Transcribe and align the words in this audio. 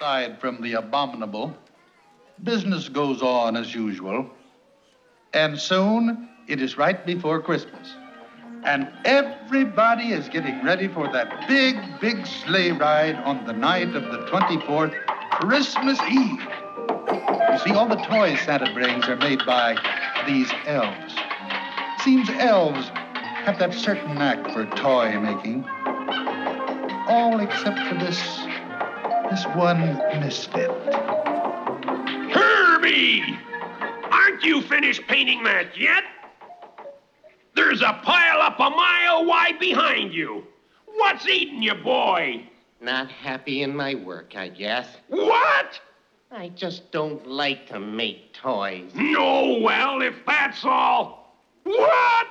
Aside 0.00 0.40
from 0.40 0.62
the 0.62 0.74
abominable, 0.74 1.52
business 2.44 2.88
goes 2.88 3.20
on 3.20 3.56
as 3.56 3.74
usual. 3.74 4.30
And 5.34 5.58
soon 5.58 6.28
it 6.46 6.62
is 6.62 6.78
right 6.78 7.04
before 7.04 7.42
Christmas. 7.42 7.96
And 8.62 8.92
everybody 9.04 10.12
is 10.12 10.28
getting 10.28 10.64
ready 10.64 10.86
for 10.86 11.12
that 11.12 11.48
big, 11.48 11.76
big 12.00 12.24
sleigh 12.28 12.70
ride 12.70 13.16
on 13.16 13.44
the 13.44 13.52
night 13.52 13.96
of 13.96 14.04
the 14.04 14.18
24th, 14.26 14.94
Christmas 15.32 16.00
Eve. 16.02 16.46
You 17.50 17.58
see, 17.58 17.72
all 17.72 17.88
the 17.88 17.96
toys 17.96 18.38
Santa 18.42 18.72
brings 18.72 19.08
are 19.08 19.16
made 19.16 19.40
by 19.44 19.76
these 20.28 20.48
elves. 20.66 21.16
Seems 22.04 22.30
elves 22.38 22.88
have 23.42 23.58
that 23.58 23.74
certain 23.74 24.14
knack 24.14 24.48
for 24.52 24.64
toy 24.76 25.18
making. 25.18 25.64
All 27.08 27.40
except 27.40 27.80
for 27.88 27.94
this, 27.96 28.47
this 29.30 29.44
one 29.54 29.80
misfit. 30.20 30.70
Herbie! 32.32 33.22
Aren't 34.10 34.42
you 34.42 34.62
finished 34.62 35.02
painting 35.06 35.44
that 35.44 35.78
yet? 35.78 36.04
There's 37.54 37.82
a 37.82 38.00
pile 38.04 38.40
up 38.40 38.58
a 38.58 38.70
mile 38.70 39.26
wide 39.26 39.58
behind 39.58 40.14
you. 40.14 40.46
What's 40.86 41.26
eating 41.28 41.62
you, 41.62 41.74
boy? 41.74 42.48
Not 42.80 43.10
happy 43.10 43.62
in 43.62 43.74
my 43.74 43.94
work, 43.96 44.34
I 44.36 44.48
guess. 44.48 44.88
What? 45.08 45.80
I 46.30 46.50
just 46.50 46.90
don't 46.92 47.26
like 47.26 47.66
to 47.68 47.80
make 47.80 48.32
toys. 48.32 48.92
No, 48.94 49.58
well, 49.60 50.02
if 50.02 50.14
that's 50.26 50.64
all. 50.64 51.34
What? 51.64 52.26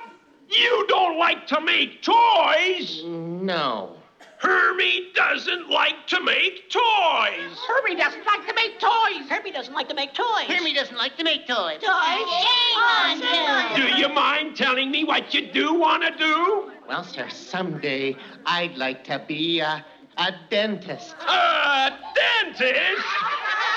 You 0.48 0.86
don't 0.88 1.18
like 1.18 1.46
to 1.48 1.60
make 1.60 2.02
toys? 2.02 3.02
No. 3.04 3.97
Hermie 4.38 5.08
doesn't 5.14 5.68
like 5.68 6.06
to 6.08 6.22
make 6.22 6.70
toys. 6.70 7.58
Herbie 7.66 7.96
doesn't 7.96 8.24
like 8.24 8.46
to 8.46 8.54
make 8.54 8.78
toys. 8.78 9.28
Herbie 9.28 9.50
doesn't 9.50 9.74
like 9.74 9.88
to 9.88 9.94
make 9.94 10.14
toys. 10.14 10.46
Hermie 10.46 10.74
doesn't 10.74 10.96
like 10.96 11.16
to 11.16 11.24
make 11.24 11.46
toys. 11.46 11.80
Toys? 11.80 11.84
Oh, 11.84 13.18
shame 13.20 13.26
on 13.26 13.80
him. 13.80 13.90
Do 13.90 13.98
you 13.98 14.08
mind 14.08 14.56
telling 14.56 14.90
me 14.90 15.04
what 15.04 15.34
you 15.34 15.50
do 15.52 15.74
want 15.74 16.04
to 16.04 16.16
do? 16.16 16.70
Well, 16.88 17.02
sir, 17.04 17.28
someday 17.28 18.16
I'd 18.46 18.76
like 18.76 19.04
to 19.04 19.22
be 19.26 19.60
a, 19.60 19.84
a 20.18 20.32
dentist. 20.50 21.16
A 21.28 21.90
dentist? 22.14 23.06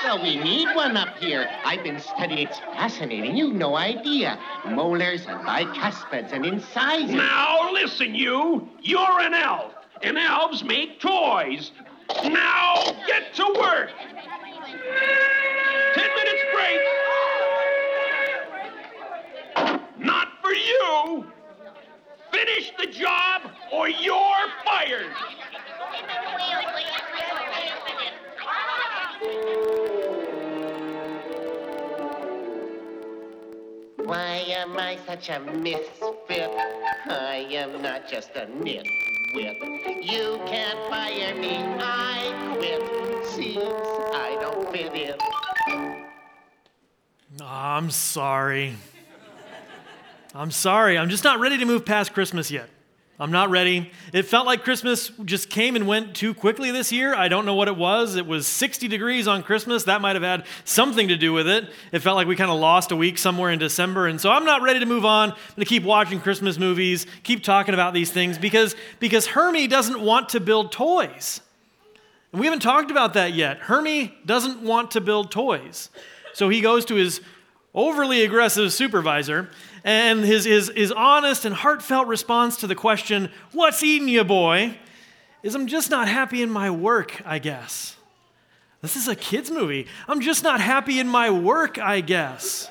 Well, 0.03 0.21
we 0.21 0.37
need 0.37 0.67
one 0.75 0.97
up 0.97 1.17
here. 1.17 1.47
I've 1.63 1.83
been 1.83 1.99
studying. 1.99 2.47
It's 2.47 2.57
fascinating. 2.59 3.35
You've 3.35 3.53
no 3.55 3.75
idea. 3.75 4.39
Molars 4.67 5.25
and 5.27 5.39
bicuspids 5.45 6.31
and 6.31 6.43
incisors. 6.45 7.11
Now, 7.11 7.71
listen, 7.71 8.15
you. 8.15 8.67
You're 8.81 9.19
an 9.19 9.35
elf, 9.35 9.73
and 10.03 10.17
elves 10.17 10.63
make 10.63 10.99
toys. 10.99 11.71
Now, 12.23 12.83
get 13.07 13.33
to 13.35 13.45
work. 13.59 13.89
Ten 15.93 16.09
minutes 16.15 16.43
break. 16.53 16.79
Not 19.99 20.27
for 20.41 20.53
you. 20.53 21.25
Finish 22.31 22.71
the 22.79 22.87
job, 22.87 23.51
or 23.71 23.89
you're 23.89 24.49
fired. 24.65 25.11
Why 33.97 34.43
am 34.47 34.77
I 34.77 34.97
such 35.05 35.29
a 35.29 35.39
misfit? 35.39 36.49
I 37.07 37.47
am 37.51 37.81
not 37.81 38.09
just 38.09 38.31
a 38.35 38.47
You 39.33 40.41
can't 40.45 40.77
fire 40.89 41.33
me. 41.35 41.57
I 41.79 42.55
quit. 42.57 43.25
Seems 43.27 43.63
I 43.63 44.37
don't 44.41 44.69
fit 44.71 44.93
in. 44.93 45.15
I'm 47.41 47.89
sorry. 47.91 48.75
I'm 50.35 50.51
sorry. 50.51 50.97
I'm 50.97 51.09
just 51.09 51.23
not 51.23 51.39
ready 51.39 51.57
to 51.57 51.65
move 51.65 51.85
past 51.85 52.13
Christmas 52.13 52.51
yet. 52.51 52.69
I'm 53.21 53.29
not 53.29 53.51
ready. 53.51 53.91
It 54.13 54.23
felt 54.23 54.47
like 54.47 54.63
Christmas 54.63 55.09
just 55.23 55.51
came 55.51 55.75
and 55.75 55.85
went 55.85 56.15
too 56.15 56.33
quickly 56.33 56.71
this 56.71 56.91
year. 56.91 57.13
I 57.13 57.27
don't 57.27 57.45
know 57.45 57.53
what 57.53 57.67
it 57.67 57.75
was. 57.77 58.15
It 58.15 58.25
was 58.25 58.47
60 58.47 58.87
degrees 58.87 59.27
on 59.27 59.43
Christmas. 59.43 59.83
That 59.83 60.01
might 60.01 60.15
have 60.15 60.23
had 60.23 60.47
something 60.65 61.07
to 61.09 61.15
do 61.15 61.31
with 61.31 61.47
it. 61.47 61.69
It 61.91 61.99
felt 61.99 62.15
like 62.15 62.25
we 62.25 62.35
kind 62.35 62.49
of 62.49 62.59
lost 62.59 62.91
a 62.91 62.95
week 62.95 63.19
somewhere 63.19 63.51
in 63.51 63.59
December. 63.59 64.07
And 64.07 64.19
so 64.19 64.31
I'm 64.31 64.43
not 64.43 64.63
ready 64.63 64.79
to 64.79 64.87
move 64.87 65.05
on. 65.05 65.33
I'm 65.33 65.37
going 65.55 65.59
to 65.59 65.65
keep 65.65 65.83
watching 65.83 66.19
Christmas 66.19 66.57
movies, 66.57 67.05
keep 67.21 67.43
talking 67.43 67.75
about 67.75 67.93
these 67.93 68.09
things 68.09 68.39
because, 68.39 68.75
because 68.99 69.27
Hermie 69.27 69.67
doesn't 69.67 70.01
want 70.01 70.29
to 70.29 70.39
build 70.39 70.71
toys. 70.71 71.41
And 72.31 72.39
we 72.39 72.47
haven't 72.47 72.63
talked 72.63 72.89
about 72.89 73.13
that 73.13 73.33
yet. 73.33 73.59
Hermie 73.59 74.17
doesn't 74.25 74.63
want 74.63 74.89
to 74.91 75.01
build 75.01 75.29
toys. 75.29 75.91
So 76.33 76.49
he 76.49 76.59
goes 76.59 76.85
to 76.85 76.95
his 76.95 77.21
overly 77.75 78.23
aggressive 78.23 78.73
supervisor, 78.73 79.49
and 79.83 80.23
his, 80.23 80.45
his, 80.45 80.71
his 80.75 80.91
honest 80.91 81.45
and 81.45 81.55
heartfelt 81.55 82.07
response 82.07 82.57
to 82.57 82.67
the 82.67 82.75
question, 82.75 83.29
What's 83.51 83.83
eating 83.83 84.07
you, 84.07 84.23
boy? 84.23 84.77
is 85.43 85.55
I'm 85.55 85.67
just 85.67 85.89
not 85.89 86.07
happy 86.07 86.41
in 86.41 86.49
my 86.49 86.69
work, 86.69 87.21
I 87.25 87.39
guess. 87.39 87.95
This 88.81 88.95
is 88.95 89.07
a 89.07 89.15
kid's 89.15 89.51
movie. 89.51 89.87
I'm 90.07 90.21
just 90.21 90.43
not 90.43 90.59
happy 90.59 90.99
in 90.99 91.07
my 91.07 91.29
work, 91.29 91.77
I 91.77 92.01
guess. 92.01 92.69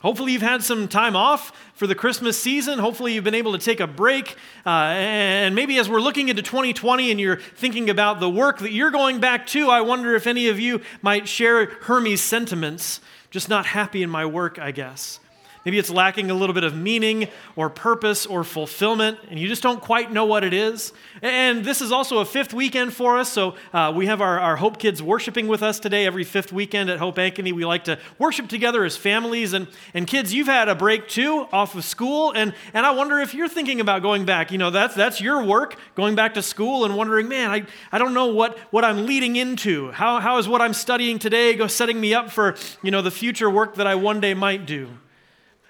Hopefully, 0.00 0.32
you've 0.32 0.42
had 0.42 0.64
some 0.64 0.88
time 0.88 1.14
off 1.14 1.52
for 1.74 1.86
the 1.86 1.94
Christmas 1.94 2.40
season. 2.40 2.78
Hopefully, 2.78 3.14
you've 3.14 3.22
been 3.22 3.34
able 3.34 3.52
to 3.52 3.58
take 3.58 3.78
a 3.78 3.86
break. 3.86 4.36
Uh, 4.66 4.90
and 4.94 5.54
maybe 5.54 5.78
as 5.78 5.88
we're 5.88 6.00
looking 6.00 6.28
into 6.28 6.42
2020 6.42 7.10
and 7.10 7.20
you're 7.20 7.36
thinking 7.36 7.88
about 7.88 8.18
the 8.18 8.28
work 8.28 8.58
that 8.58 8.72
you're 8.72 8.90
going 8.90 9.20
back 9.20 9.46
to, 9.48 9.70
I 9.70 9.82
wonder 9.82 10.14
if 10.14 10.26
any 10.26 10.48
of 10.48 10.58
you 10.58 10.80
might 11.02 11.28
share 11.28 11.66
Hermie's 11.66 12.20
sentiments. 12.20 13.00
Just 13.30 13.48
not 13.48 13.66
happy 13.66 14.02
in 14.02 14.10
my 14.10 14.26
work, 14.26 14.58
I 14.58 14.72
guess. 14.72 15.20
Maybe 15.64 15.78
it's 15.78 15.90
lacking 15.90 16.30
a 16.30 16.34
little 16.34 16.54
bit 16.54 16.64
of 16.64 16.74
meaning 16.74 17.28
or 17.54 17.70
purpose 17.70 18.26
or 18.26 18.42
fulfillment, 18.42 19.18
and 19.30 19.38
you 19.38 19.46
just 19.46 19.62
don't 19.62 19.80
quite 19.80 20.10
know 20.10 20.24
what 20.24 20.42
it 20.42 20.52
is. 20.52 20.92
And 21.22 21.64
this 21.64 21.80
is 21.80 21.92
also 21.92 22.18
a 22.18 22.24
fifth 22.24 22.52
weekend 22.52 22.92
for 22.94 23.16
us, 23.16 23.30
so 23.30 23.54
uh, 23.72 23.92
we 23.94 24.06
have 24.06 24.20
our, 24.20 24.40
our 24.40 24.56
Hope 24.56 24.78
Kids 24.78 25.00
worshiping 25.00 25.46
with 25.46 25.62
us 25.62 25.78
today. 25.78 26.04
Every 26.04 26.24
fifth 26.24 26.52
weekend 26.52 26.90
at 26.90 26.98
Hope 26.98 27.16
Ankeny, 27.16 27.52
we 27.52 27.64
like 27.64 27.84
to 27.84 27.98
worship 28.18 28.48
together 28.48 28.84
as 28.84 28.96
families. 28.96 29.52
And, 29.52 29.68
and 29.94 30.06
kids, 30.06 30.34
you've 30.34 30.48
had 30.48 30.68
a 30.68 30.74
break 30.74 31.06
too 31.06 31.46
off 31.52 31.76
of 31.76 31.84
school, 31.84 32.32
and, 32.32 32.54
and 32.74 32.84
I 32.84 32.90
wonder 32.90 33.20
if 33.20 33.32
you're 33.32 33.48
thinking 33.48 33.80
about 33.80 34.02
going 34.02 34.24
back. 34.24 34.50
You 34.50 34.58
know, 34.58 34.70
that's, 34.70 34.96
that's 34.96 35.20
your 35.20 35.44
work, 35.44 35.76
going 35.94 36.16
back 36.16 36.34
to 36.34 36.42
school 36.42 36.84
and 36.84 36.96
wondering, 36.96 37.28
man, 37.28 37.50
I, 37.50 37.66
I 37.92 37.98
don't 37.98 38.14
know 38.14 38.26
what, 38.26 38.58
what 38.70 38.84
I'm 38.84 39.06
leading 39.06 39.36
into. 39.36 39.92
How, 39.92 40.18
how 40.18 40.38
is 40.38 40.48
what 40.48 40.60
I'm 40.60 40.74
studying 40.74 41.20
today 41.20 41.54
go 41.54 41.68
setting 41.68 42.00
me 42.00 42.14
up 42.14 42.30
for, 42.30 42.56
you 42.82 42.90
know, 42.90 43.02
the 43.02 43.12
future 43.12 43.48
work 43.48 43.76
that 43.76 43.86
I 43.86 43.94
one 43.94 44.20
day 44.20 44.34
might 44.34 44.66
do? 44.66 44.88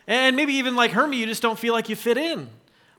And 0.06 0.36
maybe 0.36 0.54
even 0.54 0.76
like 0.76 0.92
Hermie, 0.92 1.18
you 1.18 1.26
just 1.26 1.42
don't 1.42 1.58
feel 1.58 1.72
like 1.72 1.88
you 1.88 1.96
fit 1.96 2.16
in. 2.16 2.48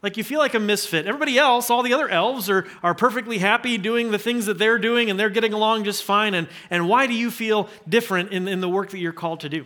Like 0.02 0.18
you 0.18 0.24
feel 0.24 0.40
like 0.40 0.54
a 0.54 0.60
misfit. 0.60 1.06
Everybody 1.06 1.38
else, 1.38 1.70
all 1.70 1.82
the 1.82 1.94
other 1.94 2.10
elves, 2.10 2.50
are, 2.50 2.68
are 2.84 2.94
perfectly 2.94 3.38
happy 3.38 3.78
doing 3.78 4.12
the 4.12 4.20
things 4.20 4.48
that 4.48 4.58
they're 4.58 4.78
doing 4.78 5.10
and 5.10 5.18
they're 5.18 5.30
getting 5.30 5.54
along 5.54 5.86
just 5.86 6.04
fine. 6.04 6.34
And, 6.34 6.50
and 6.70 6.90
why 6.90 7.08
do 7.08 7.14
you 7.14 7.32
feel 7.32 7.70
different 7.88 8.32
in, 8.32 8.50
in 8.50 8.60
the 8.60 8.68
work 8.68 8.90
that 8.90 8.98
you're 8.98 9.14
called 9.14 9.40
to 9.42 9.50
do? 9.50 9.66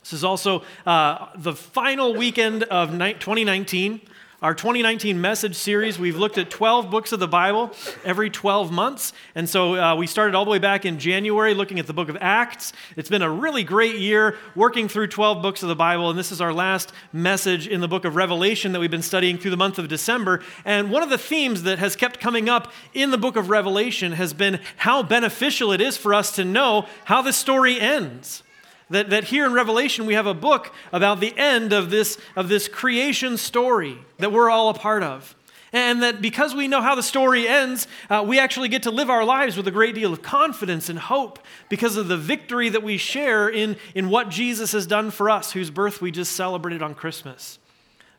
This 0.00 0.14
is 0.14 0.24
also 0.24 0.62
uh, 0.86 1.26
the 1.36 1.52
final 1.52 2.14
weekend 2.14 2.62
of 2.64 2.92
2019. 2.92 4.00
Our 4.46 4.54
2019 4.54 5.20
message 5.20 5.56
series, 5.56 5.98
we've 5.98 6.14
looked 6.14 6.38
at 6.38 6.50
12 6.50 6.88
books 6.88 7.10
of 7.10 7.18
the 7.18 7.26
Bible 7.26 7.72
every 8.04 8.30
12 8.30 8.70
months. 8.70 9.12
And 9.34 9.48
so 9.48 9.74
uh, 9.74 9.96
we 9.96 10.06
started 10.06 10.36
all 10.36 10.44
the 10.44 10.52
way 10.52 10.60
back 10.60 10.84
in 10.84 11.00
January 11.00 11.52
looking 11.52 11.80
at 11.80 11.88
the 11.88 11.92
book 11.92 12.08
of 12.08 12.16
Acts. 12.20 12.72
It's 12.94 13.08
been 13.08 13.22
a 13.22 13.28
really 13.28 13.64
great 13.64 13.96
year 13.96 14.38
working 14.54 14.86
through 14.86 15.08
12 15.08 15.42
books 15.42 15.64
of 15.64 15.68
the 15.68 15.74
Bible. 15.74 16.10
And 16.10 16.16
this 16.16 16.30
is 16.30 16.40
our 16.40 16.52
last 16.52 16.92
message 17.12 17.66
in 17.66 17.80
the 17.80 17.88
book 17.88 18.04
of 18.04 18.14
Revelation 18.14 18.70
that 18.70 18.78
we've 18.78 18.88
been 18.88 19.02
studying 19.02 19.36
through 19.36 19.50
the 19.50 19.56
month 19.56 19.80
of 19.80 19.88
December. 19.88 20.40
And 20.64 20.92
one 20.92 21.02
of 21.02 21.10
the 21.10 21.18
themes 21.18 21.64
that 21.64 21.80
has 21.80 21.96
kept 21.96 22.20
coming 22.20 22.48
up 22.48 22.72
in 22.94 23.10
the 23.10 23.18
book 23.18 23.34
of 23.34 23.50
Revelation 23.50 24.12
has 24.12 24.32
been 24.32 24.60
how 24.76 25.02
beneficial 25.02 25.72
it 25.72 25.80
is 25.80 25.96
for 25.96 26.14
us 26.14 26.30
to 26.36 26.44
know 26.44 26.86
how 27.06 27.20
the 27.20 27.32
story 27.32 27.80
ends. 27.80 28.44
That, 28.90 29.10
that 29.10 29.24
here 29.24 29.46
in 29.46 29.52
Revelation 29.52 30.06
we 30.06 30.14
have 30.14 30.26
a 30.26 30.34
book 30.34 30.72
about 30.92 31.20
the 31.20 31.34
end 31.36 31.72
of 31.72 31.90
this, 31.90 32.18
of 32.36 32.48
this 32.48 32.68
creation 32.68 33.36
story 33.36 33.98
that 34.18 34.30
we're 34.30 34.48
all 34.48 34.68
a 34.68 34.74
part 34.74 35.02
of. 35.02 35.34
And 35.72 36.02
that 36.02 36.22
because 36.22 36.54
we 36.54 36.68
know 36.68 36.80
how 36.80 36.94
the 36.94 37.02
story 37.02 37.48
ends, 37.48 37.88
uh, 38.08 38.24
we 38.26 38.38
actually 38.38 38.68
get 38.68 38.84
to 38.84 38.90
live 38.90 39.10
our 39.10 39.24
lives 39.24 39.56
with 39.56 39.66
a 39.66 39.72
great 39.72 39.94
deal 39.94 40.12
of 40.12 40.22
confidence 40.22 40.88
and 40.88 40.98
hope 40.98 41.40
because 41.68 41.96
of 41.96 42.08
the 42.08 42.16
victory 42.16 42.68
that 42.68 42.82
we 42.82 42.96
share 42.96 43.48
in, 43.48 43.76
in 43.94 44.08
what 44.08 44.28
Jesus 44.28 44.72
has 44.72 44.86
done 44.86 45.10
for 45.10 45.28
us, 45.28 45.52
whose 45.52 45.70
birth 45.70 46.00
we 46.00 46.10
just 46.12 46.32
celebrated 46.32 46.82
on 46.82 46.94
Christmas. 46.94 47.58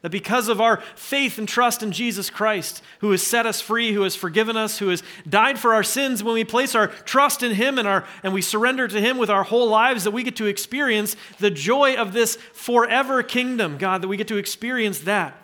That 0.02 0.12
because 0.12 0.48
of 0.48 0.62
our 0.62 0.78
faith 0.96 1.38
and 1.38 1.48
trust 1.48 1.82
in 1.82 1.92
Jesus 1.92 2.30
Christ, 2.30 2.84
who 3.00 3.12
has 3.12 3.24
set 3.24 3.46
us 3.46 3.62
free, 3.62 3.94
who 3.94 4.04
has 4.04 4.16
forgiven 4.16 4.56
us, 4.56 4.78
who 4.78 4.90
has 4.90 5.02
died 5.28 5.58
for 5.58 5.74
our 5.74 5.84
sins, 5.84 6.24
when 6.24 6.36
we 6.36 6.44
place 6.44 6.76
our 6.76 6.88
trust 6.88 7.42
in 7.42 7.56
Him 7.56 7.80
and, 7.80 7.88
our, 7.88 8.06
and 8.22 8.34
we 8.34 8.42
surrender 8.42 8.88
to 8.88 9.02
Him 9.02 9.18
with 9.18 9.30
our 9.30 9.44
whole 9.44 9.68
lives, 9.68 10.04
that 10.04 10.12
we 10.12 10.24
get 10.24 10.36
to 10.36 10.46
experience 10.46 11.16
the 11.40 11.50
joy 11.50 11.96
of 11.96 12.14
this 12.14 12.36
forever 12.54 13.24
kingdom, 13.24 13.78
God, 13.78 14.04
that 14.04 14.08
we 14.08 14.18
get 14.18 14.28
to 14.28 14.38
experience 14.38 15.00
that 15.00 15.36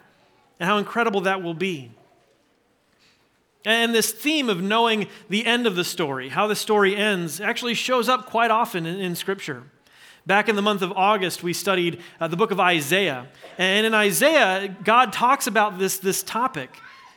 and 0.59 0.69
how 0.69 0.77
incredible 0.77 1.21
that 1.21 1.41
will 1.41 1.55
be. 1.55 1.91
And 3.65 3.95
this 3.95 4.11
theme 4.11 4.49
of 4.49 4.61
knowing 4.61 5.07
the 5.29 5.45
end 5.45 5.65
of 5.67 5.75
the 5.75 5.83
story, 5.83 6.29
how 6.29 6.47
the 6.47 6.55
story 6.55 6.95
ends, 6.95 7.39
actually 7.39 7.73
shows 7.73 8.09
up 8.09 8.27
quite 8.27 8.51
often 8.51 8.85
in, 8.85 8.99
in 8.99 9.15
Scripture. 9.15 9.63
Back 10.25 10.47
in 10.47 10.55
the 10.55 10.61
month 10.61 10.81
of 10.81 10.91
August, 10.93 11.43
we 11.43 11.53
studied 11.53 12.01
uh, 12.19 12.27
the 12.27 12.37
book 12.37 12.51
of 12.51 12.59
Isaiah. 12.59 13.27
And 13.57 13.85
in 13.85 13.93
Isaiah, 13.93 14.75
God 14.83 15.11
talks 15.11 15.47
about 15.47 15.79
this, 15.79 15.97
this 15.97 16.23
topic 16.23 16.69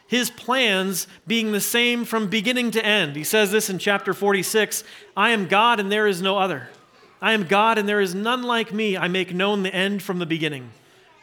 his 0.06 0.30
plans 0.30 1.06
being 1.26 1.52
the 1.52 1.60
same 1.60 2.04
from 2.04 2.28
beginning 2.28 2.70
to 2.72 2.84
end. 2.84 3.16
He 3.16 3.24
says 3.24 3.50
this 3.50 3.68
in 3.68 3.78
chapter 3.78 4.14
46 4.14 4.84
I 5.16 5.30
am 5.30 5.48
God 5.48 5.80
and 5.80 5.90
there 5.90 6.06
is 6.06 6.22
no 6.22 6.38
other. 6.38 6.68
I 7.20 7.32
am 7.32 7.44
God 7.44 7.78
and 7.78 7.88
there 7.88 8.00
is 8.00 8.14
none 8.14 8.42
like 8.42 8.72
me. 8.72 8.96
I 8.96 9.08
make 9.08 9.34
known 9.34 9.62
the 9.62 9.74
end 9.74 10.02
from 10.02 10.18
the 10.18 10.26
beginning. 10.26 10.70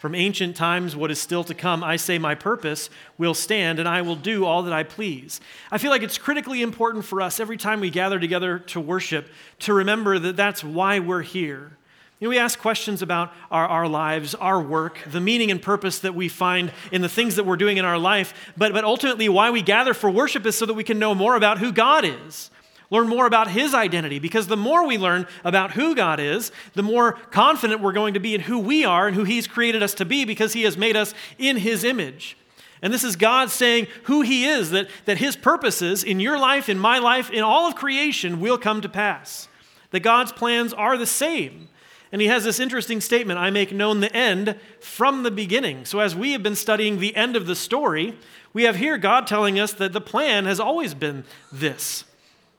From 0.04 0.16
ancient 0.16 0.58
times, 0.58 0.98
what 0.98 1.12
is 1.12 1.20
still 1.22 1.46
to 1.46 1.54
come, 1.54 1.82
I 1.82 1.96
say, 1.96 2.20
My 2.20 2.36
purpose 2.36 2.90
will 3.18 3.34
stand, 3.34 3.80
and 3.80 3.88
I 3.88 4.02
will 4.02 4.18
do 4.18 4.44
all 4.44 4.62
that 4.64 4.74
I 4.74 4.84
please. 4.84 5.40
I 5.72 5.78
feel 5.78 5.92
like 5.92 6.04
it's 6.04 6.18
critically 6.18 6.62
important 6.62 7.06
for 7.06 7.22
us 7.22 7.40
every 7.40 7.56
time 7.56 7.80
we 7.80 7.90
gather 7.90 8.20
together 8.20 8.60
to 8.60 8.82
worship 8.82 9.30
to 9.60 9.74
remember 9.74 10.20
that 10.20 10.36
that's 10.36 10.62
why 10.62 11.00
we're 11.00 11.22
here. 11.22 11.78
You 12.20 12.26
know, 12.26 12.32
we 12.32 12.38
ask 12.38 12.60
questions 12.60 13.02
about 13.02 13.32
our, 13.50 13.66
our 13.66 13.88
lives, 13.88 14.36
our 14.36 14.62
work, 14.62 15.00
the 15.10 15.22
meaning 15.22 15.50
and 15.50 15.62
purpose 15.62 16.00
that 16.00 16.14
we 16.14 16.28
find 16.28 16.74
in 16.92 17.02
the 17.02 17.08
things 17.08 17.38
that 17.38 17.46
we're 17.46 17.56
doing 17.56 17.78
in 17.78 17.86
our 17.86 17.98
life, 17.98 18.34
but, 18.58 18.74
but 18.74 18.84
ultimately, 18.84 19.30
why 19.30 19.52
we 19.52 19.62
gather 19.62 19.94
for 19.94 20.10
worship 20.10 20.46
is 20.46 20.58
so 20.58 20.66
that 20.66 20.74
we 20.74 20.84
can 20.84 21.00
know 21.00 21.16
more 21.16 21.38
about 21.38 21.60
who 21.60 21.72
God 21.72 22.04
is 22.04 22.52
learn 22.90 23.08
more 23.08 23.26
about 23.26 23.50
his 23.50 23.74
identity 23.74 24.20
because 24.20 24.48
the 24.48 24.58
more 24.58 24.86
we 24.86 24.98
learn 24.98 25.28
about 25.44 25.72
who 25.72 25.96
God 25.96 26.20
is, 26.20 26.52
the 26.74 26.84
more 26.84 27.14
confident 27.32 27.82
we're 27.82 27.92
going 27.92 28.14
to 28.14 28.20
be 28.20 28.36
in 28.36 28.42
who 28.42 28.60
we 28.60 28.86
are 28.86 29.08
and 29.08 29.16
who 29.16 29.24
he's 29.24 29.48
created 29.48 29.82
us 29.82 29.94
to 29.96 30.06
be 30.06 30.26
because 30.26 30.54
he 30.54 30.64
has 30.64 30.78
made 30.78 30.96
us 30.96 31.14
in 31.38 31.58
his 31.58 31.84
image. 31.84 32.38
And 32.84 32.94
this 32.94 33.04
is 33.04 33.16
God 33.16 33.50
saying 33.50 33.88
who 34.04 34.22
he 34.22 34.46
is, 34.46 34.72
that, 34.72 34.90
that 35.06 35.18
his 35.18 35.38
purposes 35.38 36.04
in 36.04 36.20
your 36.20 36.38
life, 36.38 36.68
in 36.68 36.78
my 36.78 37.00
life, 37.00 37.32
in 37.32 37.42
all 37.42 37.66
of 37.66 37.76
creation 37.76 38.42
will 38.42 38.58
come 38.58 38.82
to 38.82 38.90
pass. 38.90 39.48
That 39.92 40.02
God's 40.02 40.34
plans 40.34 40.74
are 40.74 40.98
the 40.98 41.06
same. 41.06 41.70
And 42.12 42.22
he 42.22 42.28
has 42.28 42.44
this 42.44 42.60
interesting 42.60 43.00
statement 43.00 43.40
I 43.40 43.50
make 43.50 43.72
known 43.72 44.02
the 44.02 44.14
end 44.16 44.60
from 44.82 45.24
the 45.24 45.32
beginning. 45.32 45.86
So, 45.86 46.00
as 46.00 46.16
we 46.16 46.34
have 46.34 46.44
been 46.44 46.56
studying 46.56 47.00
the 47.00 47.16
end 47.16 47.36
of 47.36 47.48
the 47.48 47.56
story, 47.56 48.16
we 48.54 48.64
have 48.64 48.76
here 48.76 48.98
God 48.98 49.26
telling 49.26 49.60
us 49.60 49.74
that 49.74 49.94
the 49.94 50.02
plan 50.02 50.46
has 50.46 50.60
always 50.60 50.94
been 50.94 51.24
this 51.52 52.04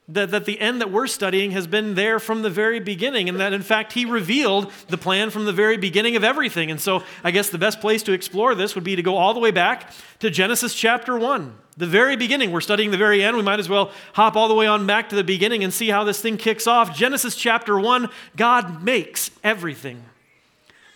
that, 0.08 0.32
that 0.32 0.44
the 0.44 0.60
end 0.60 0.82
that 0.82 0.90
we're 0.90 1.06
studying 1.06 1.52
has 1.52 1.66
been 1.66 1.94
there 1.94 2.18
from 2.18 2.42
the 2.42 2.50
very 2.50 2.78
beginning, 2.78 3.28
and 3.28 3.40
that 3.40 3.54
in 3.54 3.62
fact 3.62 3.94
he 3.94 4.04
revealed 4.04 4.70
the 4.88 4.98
plan 4.98 5.30
from 5.30 5.46
the 5.46 5.52
very 5.52 5.78
beginning 5.78 6.14
of 6.16 6.24
everything. 6.24 6.70
And 6.70 6.80
so 6.80 7.02
I 7.22 7.30
guess 7.30 7.48
the 7.48 7.58
best 7.58 7.80
place 7.80 8.02
to 8.04 8.12
explore 8.12 8.54
this 8.54 8.74
would 8.74 8.84
be 8.84 8.96
to 8.96 9.02
go 9.02 9.16
all 9.16 9.32
the 9.32 9.40
way 9.40 9.50
back 9.50 9.90
to 10.18 10.30
Genesis 10.30 10.74
chapter 10.74 11.18
1. 11.18 11.54
The 11.76 11.86
very 11.86 12.16
beginning. 12.16 12.52
We're 12.52 12.60
studying 12.60 12.90
the 12.90 12.98
very 12.98 13.24
end. 13.24 13.36
We 13.36 13.42
might 13.42 13.58
as 13.58 13.68
well 13.68 13.90
hop 14.12 14.36
all 14.36 14.46
the 14.46 14.54
way 14.54 14.66
on 14.66 14.86
back 14.86 15.08
to 15.08 15.16
the 15.16 15.24
beginning 15.24 15.64
and 15.64 15.72
see 15.72 15.88
how 15.88 16.04
this 16.04 16.20
thing 16.20 16.36
kicks 16.36 16.66
off. 16.66 16.94
Genesis 16.94 17.34
chapter 17.34 17.78
1 17.80 18.08
God 18.36 18.84
makes 18.84 19.30
everything 19.42 20.04